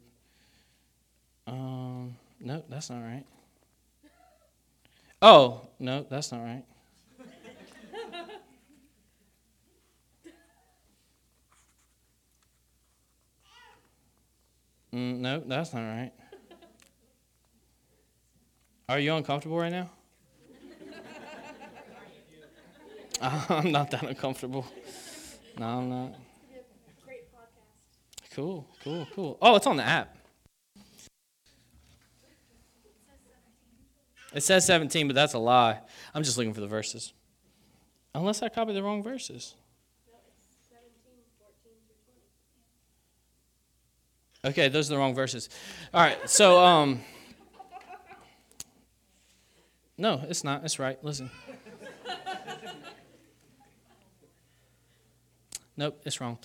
Um, 1.47 2.17
no, 2.41 2.63
that's 2.69 2.91
not 2.91 3.01
right. 3.01 3.25
Oh, 5.23 5.63
no, 5.79 6.05
that's 6.09 6.33
not 6.33 6.43
right. 6.43 6.65
Mm, 14.95 15.19
no, 15.19 15.43
that's 15.45 15.75
not 15.75 15.81
right. 15.81 16.13
Are 18.89 19.01
you 19.01 19.15
uncomfortable 19.15 19.59
right 19.59 19.73
now? 19.73 19.91
I'm 23.49 23.73
not 23.73 23.91
that 23.91 24.05
uncomfortable. 24.05 24.65
No, 25.59 25.67
I'm 25.67 25.89
not. 25.89 26.15
Cool, 28.35 28.67
cool, 28.85 29.09
cool. 29.15 29.39
Oh, 29.43 29.57
it's 29.57 29.67
on 29.67 29.77
the 29.77 29.85
app. 29.85 30.17
It 34.33 34.43
says 34.43 34.67
17, 34.67 35.09
but 35.09 35.15
that's 35.15 35.35
a 35.35 35.39
lie. 35.39 35.81
I'm 36.13 36.23
just 36.23 36.37
looking 36.39 36.55
for 36.55 36.61
the 36.61 36.67
verses. 36.67 37.13
Unless 38.15 38.43
I 38.43 38.49
copied 38.49 38.75
the 38.75 38.83
wrong 38.83 39.03
verses. 39.03 39.55
Okay, 44.45 44.69
those 44.69 44.91
are 44.91 44.95
the 44.95 44.99
wrong 44.99 45.15
verses. 45.15 45.49
All 45.93 46.03
right, 46.03 46.29
so 46.29 46.63
um 46.63 47.01
no, 49.97 50.21
it's 50.29 50.43
not. 50.43 50.65
It's 50.65 50.79
right. 50.79 51.03
Listen. 51.05 51.31
nope, 55.77 56.01
it's 56.05 56.21
wrong. 56.21 56.39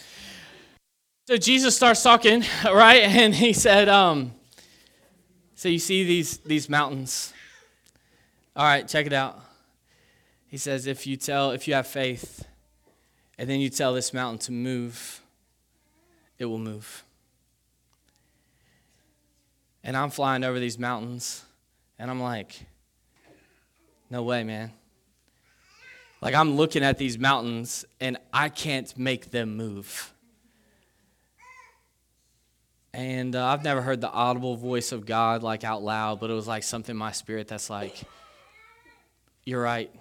So 1.27 1.37
Jesus 1.37 1.75
starts 1.75 2.03
talking, 2.03 2.43
right? 2.65 3.01
And 3.03 3.33
he 3.33 3.53
said, 3.53 3.89
um, 3.89 4.33
so 5.55 5.67
you 5.67 5.79
see 5.79 6.03
these 6.03 6.37
these 6.39 6.69
mountains. 6.69 7.33
All 8.55 8.65
right, 8.65 8.87
check 8.87 9.05
it 9.05 9.13
out. 9.13 9.41
He 10.47 10.57
says, 10.57 10.87
if 10.87 11.05
you 11.05 11.15
tell, 11.17 11.51
if 11.51 11.67
you 11.67 11.73
have 11.75 11.87
faith, 11.87 12.45
and 13.37 13.49
then 13.49 13.59
you 13.59 13.69
tell 13.69 13.93
this 13.93 14.13
mountain 14.13 14.39
to 14.39 14.51
move, 14.51 15.21
it 16.37 16.45
will 16.45 16.57
move. 16.57 17.03
And 19.83 19.95
I'm 19.95 20.09
flying 20.09 20.43
over 20.43 20.59
these 20.59 20.77
mountains, 20.77 21.43
and 21.97 22.11
I'm 22.11 22.21
like, 22.21 22.59
no 24.09 24.23
way, 24.23 24.43
man. 24.43 24.71
Like, 26.21 26.35
I'm 26.35 26.57
looking 26.57 26.83
at 26.83 26.97
these 26.97 27.17
mountains 27.17 27.85
and 28.01 28.17
I 28.33 28.49
can't 28.49 28.97
make 28.97 29.31
them 29.31 29.55
move. 29.55 30.13
And 32.93 33.35
uh, 33.35 33.45
I've 33.45 33.63
never 33.63 33.81
heard 33.81 34.01
the 34.01 34.09
audible 34.09 34.57
voice 34.57 34.91
of 34.91 35.05
God 35.05 35.43
like 35.43 35.63
out 35.63 35.81
loud, 35.81 36.19
but 36.19 36.29
it 36.29 36.33
was 36.33 36.47
like 36.47 36.63
something 36.63 36.93
in 36.93 36.97
my 36.97 37.11
spirit 37.11 37.47
that's 37.47 37.69
like, 37.69 38.01
you're 39.45 39.61
right. 39.61 39.91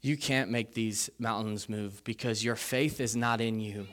You 0.00 0.16
can't 0.16 0.50
make 0.50 0.74
these 0.74 1.10
mountains 1.18 1.68
move 1.68 2.02
because 2.02 2.42
your 2.42 2.56
faith 2.56 3.00
is 3.00 3.14
not 3.14 3.40
in 3.40 3.60
you. 3.60 3.86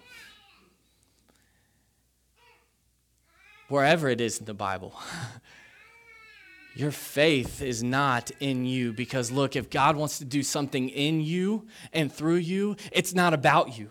Wherever 3.70 4.10
it 4.10 4.20
is 4.20 4.40
in 4.40 4.46
the 4.46 4.54
Bible. 4.54 5.00
Your 6.76 6.92
faith 6.92 7.62
is 7.62 7.84
not 7.84 8.32
in 8.40 8.66
you 8.66 8.94
because, 8.94 9.32
look, 9.32 9.56
if 9.56 9.70
God 9.70 9.96
wants 9.96 10.20
to 10.20 10.26
do 10.26 10.44
something 10.44 10.90
in 10.90 11.20
you 11.22 11.68
and 11.92 12.12
through 12.12 12.36
you, 12.36 12.76
it's 12.92 13.14
not 13.14 13.34
about 13.34 13.78
you. 13.78 13.90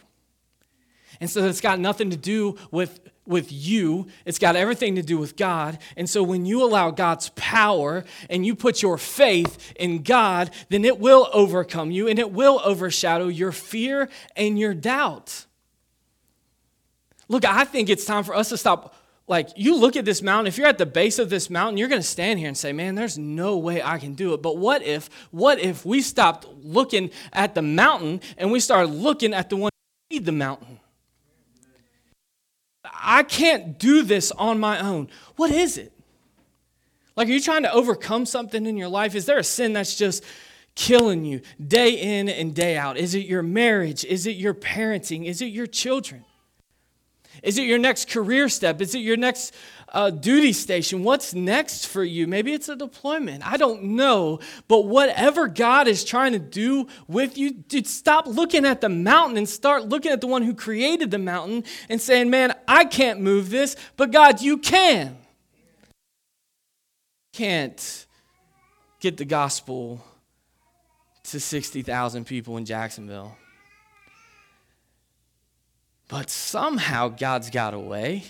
And 1.21 1.29
so 1.29 1.45
it's 1.45 1.61
got 1.61 1.81
nothing 1.81 2.11
to 2.11 2.17
do 2.17 2.57
with, 2.71 3.01
with 3.27 3.53
you, 3.53 4.07
it's 4.25 4.39
got 4.39 4.57
everything 4.57 4.95
to 4.95 5.03
do 5.03 5.19
with 5.19 5.37
God. 5.37 5.79
And 5.97 6.09
so 6.09 6.23
when 6.23 6.47
you 6.47 6.63
allow 6.63 6.91
God's 6.91 7.31
power 7.31 8.05
and 8.31 8.47
you 8.47 8.55
put 8.55 8.83
your 8.83 8.97
faith 8.97 9.75
in 9.77 10.03
God, 10.03 10.51
then 10.69 10.85
it 10.85 10.99
will 10.99 11.29
overcome 11.33 11.91
you 11.91 12.09
and 12.09 12.19
it 12.19 12.31
will 12.31 12.61
overshadow 12.65 13.29
your 13.29 13.53
fear 13.53 14.09
and 14.37 14.59
your 14.59 14.75
doubt. 14.75 15.47
Look, 17.29 17.45
I 17.45 17.65
think 17.65 17.91
it's 17.91 18.05
time 18.05 18.25
for 18.25 18.35
us 18.35 18.49
to 18.51 18.57
stop 18.57 18.95
like 19.29 19.51
you 19.57 19.77
look 19.77 19.95
at 19.97 20.07
this 20.07 20.23
mountain, 20.23 20.47
if 20.47 20.57
you're 20.57 20.67
at 20.67 20.79
the 20.79 20.87
base 20.87 21.19
of 21.19 21.29
this 21.29 21.51
mountain, 21.51 21.77
you're 21.77 21.89
going 21.89 22.01
to 22.01 22.07
stand 22.07 22.39
here 22.39 22.49
and 22.49 22.57
say, 22.57 22.73
"Man, 22.73 22.95
there's 22.95 23.19
no 23.19 23.59
way 23.59 23.83
I 23.83 23.99
can 23.99 24.15
do 24.15 24.33
it." 24.33 24.43
But 24.43 24.57
what 24.57 24.83
if 24.83 25.11
what 25.31 25.61
if 25.61 25.85
we 25.85 26.01
stopped 26.01 26.47
looking 26.63 27.11
at 27.33 27.55
the 27.55 27.63
mountain 27.63 28.23
and 28.39 28.51
we 28.51 28.59
started 28.59 28.91
looking 28.91 29.35
at 29.35 29.51
the 29.51 29.57
one 29.57 29.71
who 30.11 30.21
the 30.21 30.33
mountain? 30.33 30.81
I 32.85 33.23
can't 33.23 33.79
do 33.79 34.03
this 34.03 34.33
on 34.33 34.59
my 34.59 34.81
own. 34.81 35.09
What 35.37 35.51
is 35.51 35.77
it? 35.77 35.93
Like 37.15 37.29
are 37.29 37.33
you 37.33 37.41
trying 37.41 37.65
to 37.65 37.73
overcome 37.73 38.25
something 38.25 38.65
in 38.65 38.77
your 38.77 38.89
life? 38.89 39.15
Is 39.15 39.27
there 39.27 39.39
a 39.39 39.45
sin 39.45 39.75
that's 39.75 39.97
just 39.97 40.25
killing 40.75 41.25
you 41.25 41.43
day 41.65 41.91
in 41.91 42.29
and 42.29 42.55
day 42.55 42.79
out? 42.79 42.97
Is 42.97 43.15
it 43.15 43.27
your 43.27 43.43
marriage? 43.43 44.05
Is 44.05 44.27
it 44.27 44.37
your 44.37 44.55
parenting? 44.55 45.27
Is 45.27 45.43
it 45.43 45.47
your 45.47 45.67
children? 45.67 46.25
Is 47.43 47.59
it 47.59 47.67
your 47.67 47.79
next 47.79 48.09
career 48.09 48.49
step? 48.49 48.81
Is 48.81 48.95
it 48.95 48.99
your 48.99 49.17
next 49.17 49.55
uh, 49.91 50.11
duty 50.11 50.53
station? 50.53 51.05
What's 51.05 51.35
next 51.35 51.87
for 51.87 52.05
you? 52.05 52.27
Maybe 52.27 52.53
it's 52.53 52.69
a 52.69 52.77
deployment. 52.77 53.47
I 53.47 53.57
don't 53.57 53.83
know. 53.83 54.41
But 54.67 54.87
whatever 54.87 55.49
God 55.49 55.89
is 55.89 56.05
trying 56.05 56.33
to 56.33 56.39
do 56.39 56.89
with 57.07 57.39
you, 57.39 57.53
dude, 57.53 57.87
stop 57.87 58.27
looking 58.27 58.65
at 58.65 58.81
the 58.81 58.89
mountain 58.89 59.37
and 59.37 59.49
start 59.49 59.89
looking 59.89 60.13
at 60.13 60.21
the 60.21 60.27
one 60.27 60.43
who 60.43 60.55
created 60.55 61.11
the 61.11 61.19
mountain 61.19 61.65
and 61.89 62.01
saying, 62.01 62.31
man, 62.31 62.55
I 62.67 62.85
can't 62.85 63.21
move 63.21 63.51
this, 63.51 63.77
but 63.97 64.11
God, 64.11 64.41
you 64.41 64.59
can. 64.59 65.17
Can't 67.33 68.07
get 69.01 69.17
the 69.17 69.25
gospel 69.25 70.05
to 71.25 71.39
60,000 71.39 72.25
people 72.25 72.57
in 72.57 72.65
Jacksonville. 72.65 73.37
But 76.09 76.31
somehow 76.31 77.09
God's 77.09 77.51
got 77.51 77.75
a 77.75 77.79
way. 77.79 78.25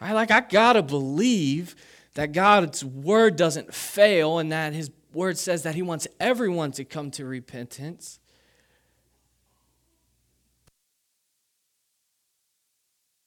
Right? 0.00 0.12
Like 0.12 0.30
I 0.30 0.40
gotta 0.40 0.82
believe 0.82 1.74
that 2.14 2.32
God's 2.32 2.84
word 2.84 3.36
doesn't 3.36 3.74
fail 3.74 4.38
and 4.38 4.52
that 4.52 4.72
his 4.72 4.90
word 5.12 5.36
says 5.36 5.64
that 5.64 5.74
he 5.74 5.82
wants 5.82 6.06
everyone 6.20 6.72
to 6.72 6.84
come 6.84 7.10
to 7.12 7.24
repentance. 7.24 8.20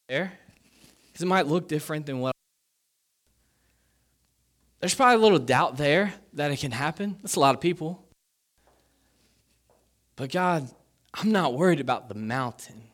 There? 0.07 0.31
Because 1.07 1.21
it 1.21 1.27
might 1.27 1.47
look 1.47 1.67
different 1.67 2.05
than 2.05 2.19
what 2.19 2.33
there's 4.79 4.95
probably 4.95 5.15
a 5.15 5.19
little 5.19 5.39
doubt 5.39 5.77
there 5.77 6.13
that 6.33 6.51
it 6.51 6.59
can 6.59 6.71
happen. 6.71 7.17
That's 7.21 7.35
a 7.35 7.39
lot 7.39 7.53
of 7.53 7.61
people. 7.61 8.03
But 10.15 10.31
God, 10.31 10.69
I'm 11.13 11.31
not 11.31 11.53
worried 11.53 11.79
about 11.79 12.07
the 12.07 12.15
mountain. 12.15 12.88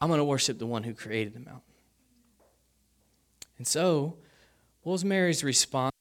I'm 0.00 0.08
going 0.08 0.18
to 0.18 0.24
worship 0.24 0.58
the 0.58 0.66
one 0.66 0.82
who 0.82 0.94
created 0.94 1.34
the 1.34 1.40
mountain. 1.40 1.62
And 3.58 3.66
so, 3.66 4.16
what 4.82 4.92
was 4.92 5.04
Mary's 5.04 5.42
response? 5.42 5.92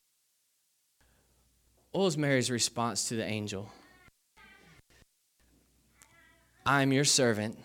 What 1.91 2.03
was 2.03 2.17
Mary's 2.17 2.51
response 2.51 3.07
to 3.07 3.15
the 3.15 3.23
angel? 3.23 3.71
I 6.65 6.81
am 6.81 6.91
your 6.91 7.05
servant. 7.05 7.57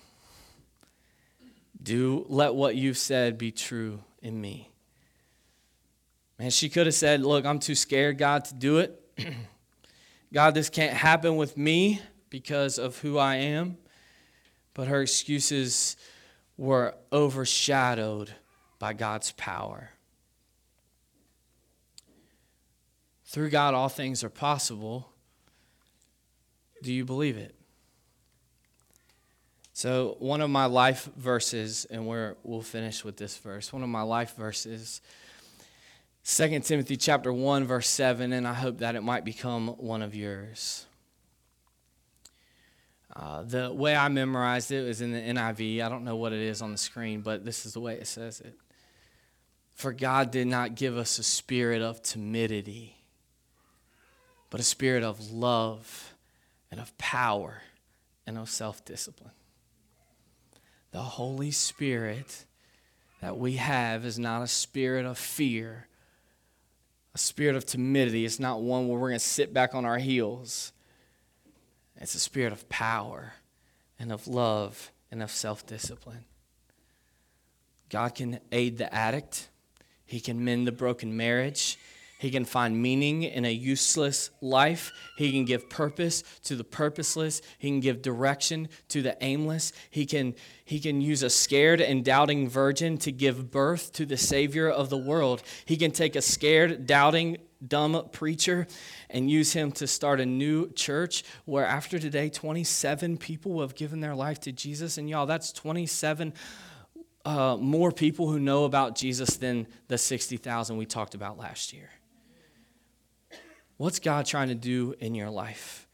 Do 1.83 2.27
let 2.29 2.55
what 2.55 2.77
you've 2.77 2.99
said 2.99 3.39
be 3.39 3.51
true 3.51 4.01
in 4.23 4.41
me. 4.41 4.71
Man, 6.39 6.51
she 6.51 6.69
could 6.69 6.87
have 6.87 6.95
said, 6.95 7.23
Look, 7.23 7.45
I'm 7.45 7.59
too 7.59 7.75
scared, 7.75 8.19
God, 8.19 8.45
to 8.47 8.55
do 8.55 8.79
it. 8.79 9.03
God, 10.33 10.55
this 10.55 10.69
can't 10.69 10.95
happen 10.95 11.37
with 11.37 11.57
me 11.57 12.01
because 12.29 12.79
of 12.79 12.99
who 12.99 13.19
I 13.19 13.37
am. 13.37 13.79
But 14.75 14.89
her 14.89 15.03
excuses 15.03 15.97
were 16.61 16.95
overshadowed 17.11 18.31
by 18.79 18.93
God's 18.93 19.33
power. 19.33 19.93
Through 23.25 23.49
God, 23.49 23.73
all 23.73 23.89
things 23.89 24.23
are 24.23 24.29
possible. 24.29 25.09
Do 26.83 26.93
you 26.93 27.07
believe 27.07 27.39
it? 27.39 27.55
So, 29.73 30.17
one 30.19 30.43
of 30.43 30.51
my 30.51 30.67
life 30.67 31.09
verses, 31.17 31.87
and 31.87 32.07
we 32.07 32.33
will 32.43 32.61
finish 32.61 33.05
with 33.05 33.17
this 33.17 33.39
verse. 33.39 33.73
One 33.73 33.83
of 33.83 33.89
my 33.89 34.03
life 34.03 34.37
verses, 34.37 35.01
2 36.27 36.61
Timothy 36.61 36.99
chapter 36.99 37.33
1, 37.33 37.65
verse 37.65 37.89
7, 37.89 38.35
and 38.35 38.47
I 38.47 38.53
hope 38.53 38.81
that 38.81 38.97
it 38.97 39.03
might 39.03 39.25
become 39.25 39.69
one 39.79 40.03
of 40.03 40.15
yours. 40.15 40.85
Uh, 43.15 43.43
the 43.43 43.73
way 43.73 43.97
I 43.97 44.09
memorized 44.09 44.71
it 44.71 44.87
was 44.87 45.01
in 45.01 45.13
the 45.13 45.19
NIV. 45.19 45.83
I 45.83 45.89
don't 45.89 46.05
know 46.05 46.17
what 46.17 46.33
it 46.33 46.41
is 46.41 46.63
on 46.63 46.73
the 46.73 46.79
screen, 46.79 47.23
but 47.23 47.45
this 47.45 47.67
is 47.67 47.73
the 47.73 47.81
way 47.81 47.95
it 47.95 48.07
says 48.07 48.41
it. 48.41 48.57
For 49.75 49.93
God 49.93 50.31
did 50.31 50.47
not 50.47 50.75
give 50.75 50.97
us 50.97 51.19
a 51.19 51.23
spirit 51.23 51.83
of 51.83 52.03
timidity, 52.03 52.97
but 54.49 54.61
a 54.61 54.65
spirit 54.65 55.03
of 55.03 55.33
love 55.33 56.15
and 56.71 56.79
of 56.79 56.97
power 56.99 57.63
and 58.27 58.39
of 58.39 58.49
self 58.49 58.85
discipline. 58.85 59.33
The 60.93 61.01
Holy 61.01 61.51
Spirit 61.51 62.45
that 63.21 63.37
we 63.37 63.55
have 63.55 64.05
is 64.05 64.19
not 64.19 64.43
a 64.43 64.49
spirit 64.49 65.05
of 65.05 65.19
fear, 65.19 65.89
a 67.15 67.19
spirit 67.19 67.57
of 67.57 67.67
timidity. 67.67 68.25
It's 68.25 68.41
not 68.41 68.63
one 68.63 68.87
where 68.89 68.99
we're 68.99 69.09
going 69.09 69.19
to 69.19 69.25
sit 69.25 69.53
back 69.53 69.75
on 69.75 69.85
our 69.85 69.99
heels 69.99 70.73
it's 72.01 72.15
a 72.15 72.21
spirit 72.21 72.53
of 72.53 72.69
power 72.69 73.35
and 73.99 74.11
of 74.11 74.27
love 74.27 74.91
and 75.11 75.23
of 75.23 75.31
self 75.31 75.67
discipline. 75.67 76.25
God 77.91 78.15
can 78.15 78.41
aid 78.53 78.79
the 78.79 78.93
addict, 78.95 79.49
He 80.07 80.21
can 80.21 80.45
mend 80.45 80.67
the 80.67 80.73
broken 80.73 81.17
marriage. 81.17 81.79
He 82.21 82.31
can 82.31 82.45
find 82.45 82.83
meaning 82.83 83.23
in 83.23 83.47
a 83.47 83.51
useless 83.51 84.29
life. 84.43 84.93
He 85.17 85.33
can 85.33 85.47
give 85.47 85.71
purpose 85.71 86.23
to 86.45 86.55
the 86.55 86.65
purposeless. 86.65 87.41
He 87.57 87.69
can 87.69 87.81
give 87.81 88.03
direction 88.03 88.69
to 88.89 89.01
the 89.01 89.17
aimless. 89.25 89.73
He 89.89 90.05
can, 90.05 90.35
he 90.63 90.81
can 90.81 91.01
use 91.01 91.23
a 91.23 91.31
scared 91.31 91.81
and 91.81 92.05
doubting 92.05 92.47
virgin 92.47 92.99
to 92.99 93.11
give 93.11 93.51
birth 93.51 93.95
to 93.95 94.05
the 94.05 94.19
Savior 94.19 94.69
of 94.69 94.91
the 94.91 94.99
world. 94.99 95.43
He 95.65 95.79
can 95.79 95.93
take 95.93 96.15
a 96.15 96.21
scared, 96.21 96.87
doubting, 96.87 97.39
dumb 97.67 98.09
preacher 98.13 98.67
and 99.09 99.31
use 99.31 99.53
him 99.53 99.73
to 99.73 99.87
start 99.87 100.21
a 100.21 100.27
new 100.27 100.71
church 100.73 101.25
where 101.45 101.67
after 101.67 101.99
today 101.99 102.29
27 102.29 103.19
people 103.19 103.53
will 103.53 103.61
have 103.63 103.75
given 103.75 104.01
their 104.01 104.15
life 104.15 104.41
to 104.41 104.53
jesus. 104.53 104.99
And 104.99 105.09
y'all 105.09 105.27
that's 105.27 105.53
27 105.53 106.33
uh, 107.25 107.57
more 107.61 107.93
people 107.93 108.31
who 108.31 108.39
know 108.39 108.65
about 108.65 108.97
jesus 108.97 109.37
than 109.37 109.67
the 109.89 109.99
60000 109.99 110.77
we 110.77 110.87
talked 110.87 111.15
about 111.15 111.39
last 111.39 111.73
year. 111.73 111.91
What's 113.77 113.99
god 113.99 114.27
trying 114.27 114.49
to 114.49 114.55
do 114.55 114.95
in 115.01 115.15
your 115.15 115.31
life? 115.31 115.87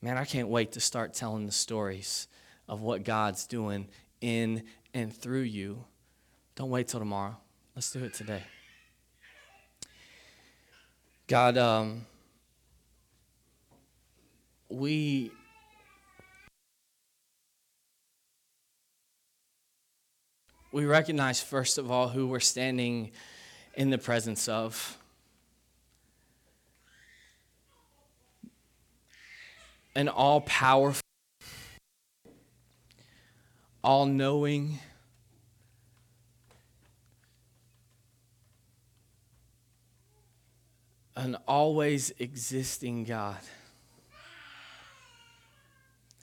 Man 0.00 0.16
i 0.16 0.24
can't 0.24 0.48
wait 0.48 0.72
to 0.72 0.80
start 0.80 1.12
telling 1.14 1.46
the 1.46 1.52
stories 1.52 2.28
of 2.68 2.80
what 2.80 3.04
god's 3.04 3.46
doing 3.46 3.88
in 4.20 4.64
and 4.94 5.14
through 5.14 5.42
you. 5.42 5.84
Don't 6.56 6.70
wait 6.70 6.88
till 6.88 7.00
tomorrow. 7.00 7.36
Let's 7.74 7.92
do 7.92 8.04
it 8.04 8.12
today 8.14 8.42
God, 11.30 11.56
um, 11.58 12.06
we 14.68 15.30
we 20.72 20.84
recognize 20.86 21.40
first 21.40 21.78
of 21.78 21.88
all 21.88 22.08
who 22.08 22.26
we're 22.26 22.40
standing 22.40 23.12
in 23.74 23.90
the 23.90 23.98
presence 23.98 24.48
of. 24.48 24.98
An 29.94 30.08
all 30.08 30.40
powerful, 30.40 31.00
all 33.84 34.06
knowing, 34.06 34.80
an 41.20 41.36
always 41.46 42.12
existing 42.18 43.04
God. 43.04 43.36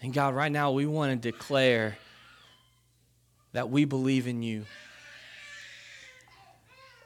And 0.02 0.12
God, 0.12 0.34
right 0.34 0.52
now 0.52 0.72
we 0.72 0.88
want 0.88 1.22
to 1.22 1.32
declare 1.32 1.98
that 3.52 3.70
we 3.70 3.86
believe 3.86 4.28
in 4.28 4.41
you. 4.41 4.66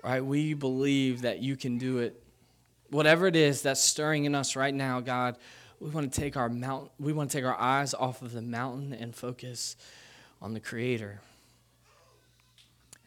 Right? 0.04 0.24
We 0.24 0.54
believe 0.54 1.22
that 1.24 1.40
you 1.40 1.58
can 1.58 1.78
do 1.78 2.00
it. 2.00 2.22
Whatever 2.90 3.28
it 3.28 3.36
is 3.36 3.62
that's 3.62 3.82
stirring 3.82 4.24
in 4.24 4.36
us 4.36 4.56
right 4.56 4.74
now, 4.74 5.02
God, 5.02 5.38
we 5.82 5.90
want 5.90 6.14
to 6.14 6.20
take 6.20 6.38
our 6.38 6.50
mount 6.50 6.92
we 7.00 7.12
want 7.12 7.30
to 7.30 7.38
take 7.38 7.46
our 7.46 7.60
eyes 7.60 7.94
off 7.94 8.22
of 8.22 8.32
the 8.32 8.42
mountain 8.42 8.94
and 8.94 9.16
focus 9.16 9.76
on 10.42 10.54
the 10.54 10.60
creator. 10.60 11.20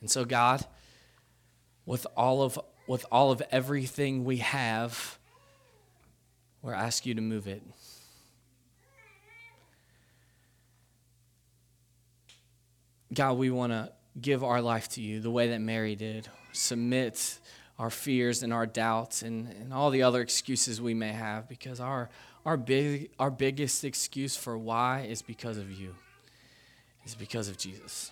And 0.01 0.11
so 0.11 0.25
God, 0.25 0.67
with 1.87 2.07
all 2.17 2.43
of 2.43 2.59
with 2.87 3.07
all 3.11 3.31
of 3.31 3.43
everything 3.51 4.25
we 4.25 4.39
have, 4.39 5.19
we're 6.63 6.75
asking 6.75 7.11
you 7.11 7.15
to 7.17 7.21
move 7.21 7.47
it. 7.47 7.63
God, 13.13 13.39
we 13.39 13.51
want 13.51 13.73
to 13.73 13.93
give 14.21 14.43
our 14.43 14.61
life 14.61 14.89
to 14.91 15.01
you 15.01 15.21
the 15.21 15.31
way 15.31 15.49
that 15.49 15.61
Mary 15.61 15.95
did. 15.95 16.29
Submit 16.53 17.39
our 17.79 17.91
fears 17.91 18.43
and 18.43 18.53
our 18.53 18.67
doubts 18.67 19.23
and, 19.23 19.49
and 19.49 19.73
all 19.73 19.91
the 19.91 20.03
other 20.03 20.21
excuses 20.21 20.81
we 20.81 20.95
may 20.95 21.13
have 21.13 21.49
because 21.49 21.81
our, 21.81 22.09
our, 22.45 22.57
big, 22.57 23.11
our 23.19 23.31
biggest 23.31 23.85
excuse 23.85 24.37
for 24.37 24.57
why 24.57 25.03
is 25.03 25.23
because 25.23 25.59
of 25.59 25.71
you, 25.73 25.95
is 27.05 27.15
because 27.15 27.49
of 27.49 27.57
Jesus. 27.57 28.11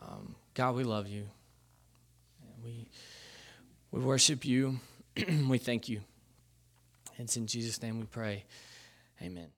Um, 0.00 0.34
God, 0.54 0.74
we 0.74 0.84
love 0.84 1.08
you. 1.08 1.26
We, 3.90 4.00
worship 4.00 4.44
you. 4.44 4.80
we 5.48 5.58
thank 5.58 5.88
you. 5.88 6.00
It's 7.18 7.36
in 7.36 7.46
Jesus' 7.46 7.82
name 7.82 8.00
we 8.00 8.06
pray. 8.06 8.44
Amen. 9.22 9.50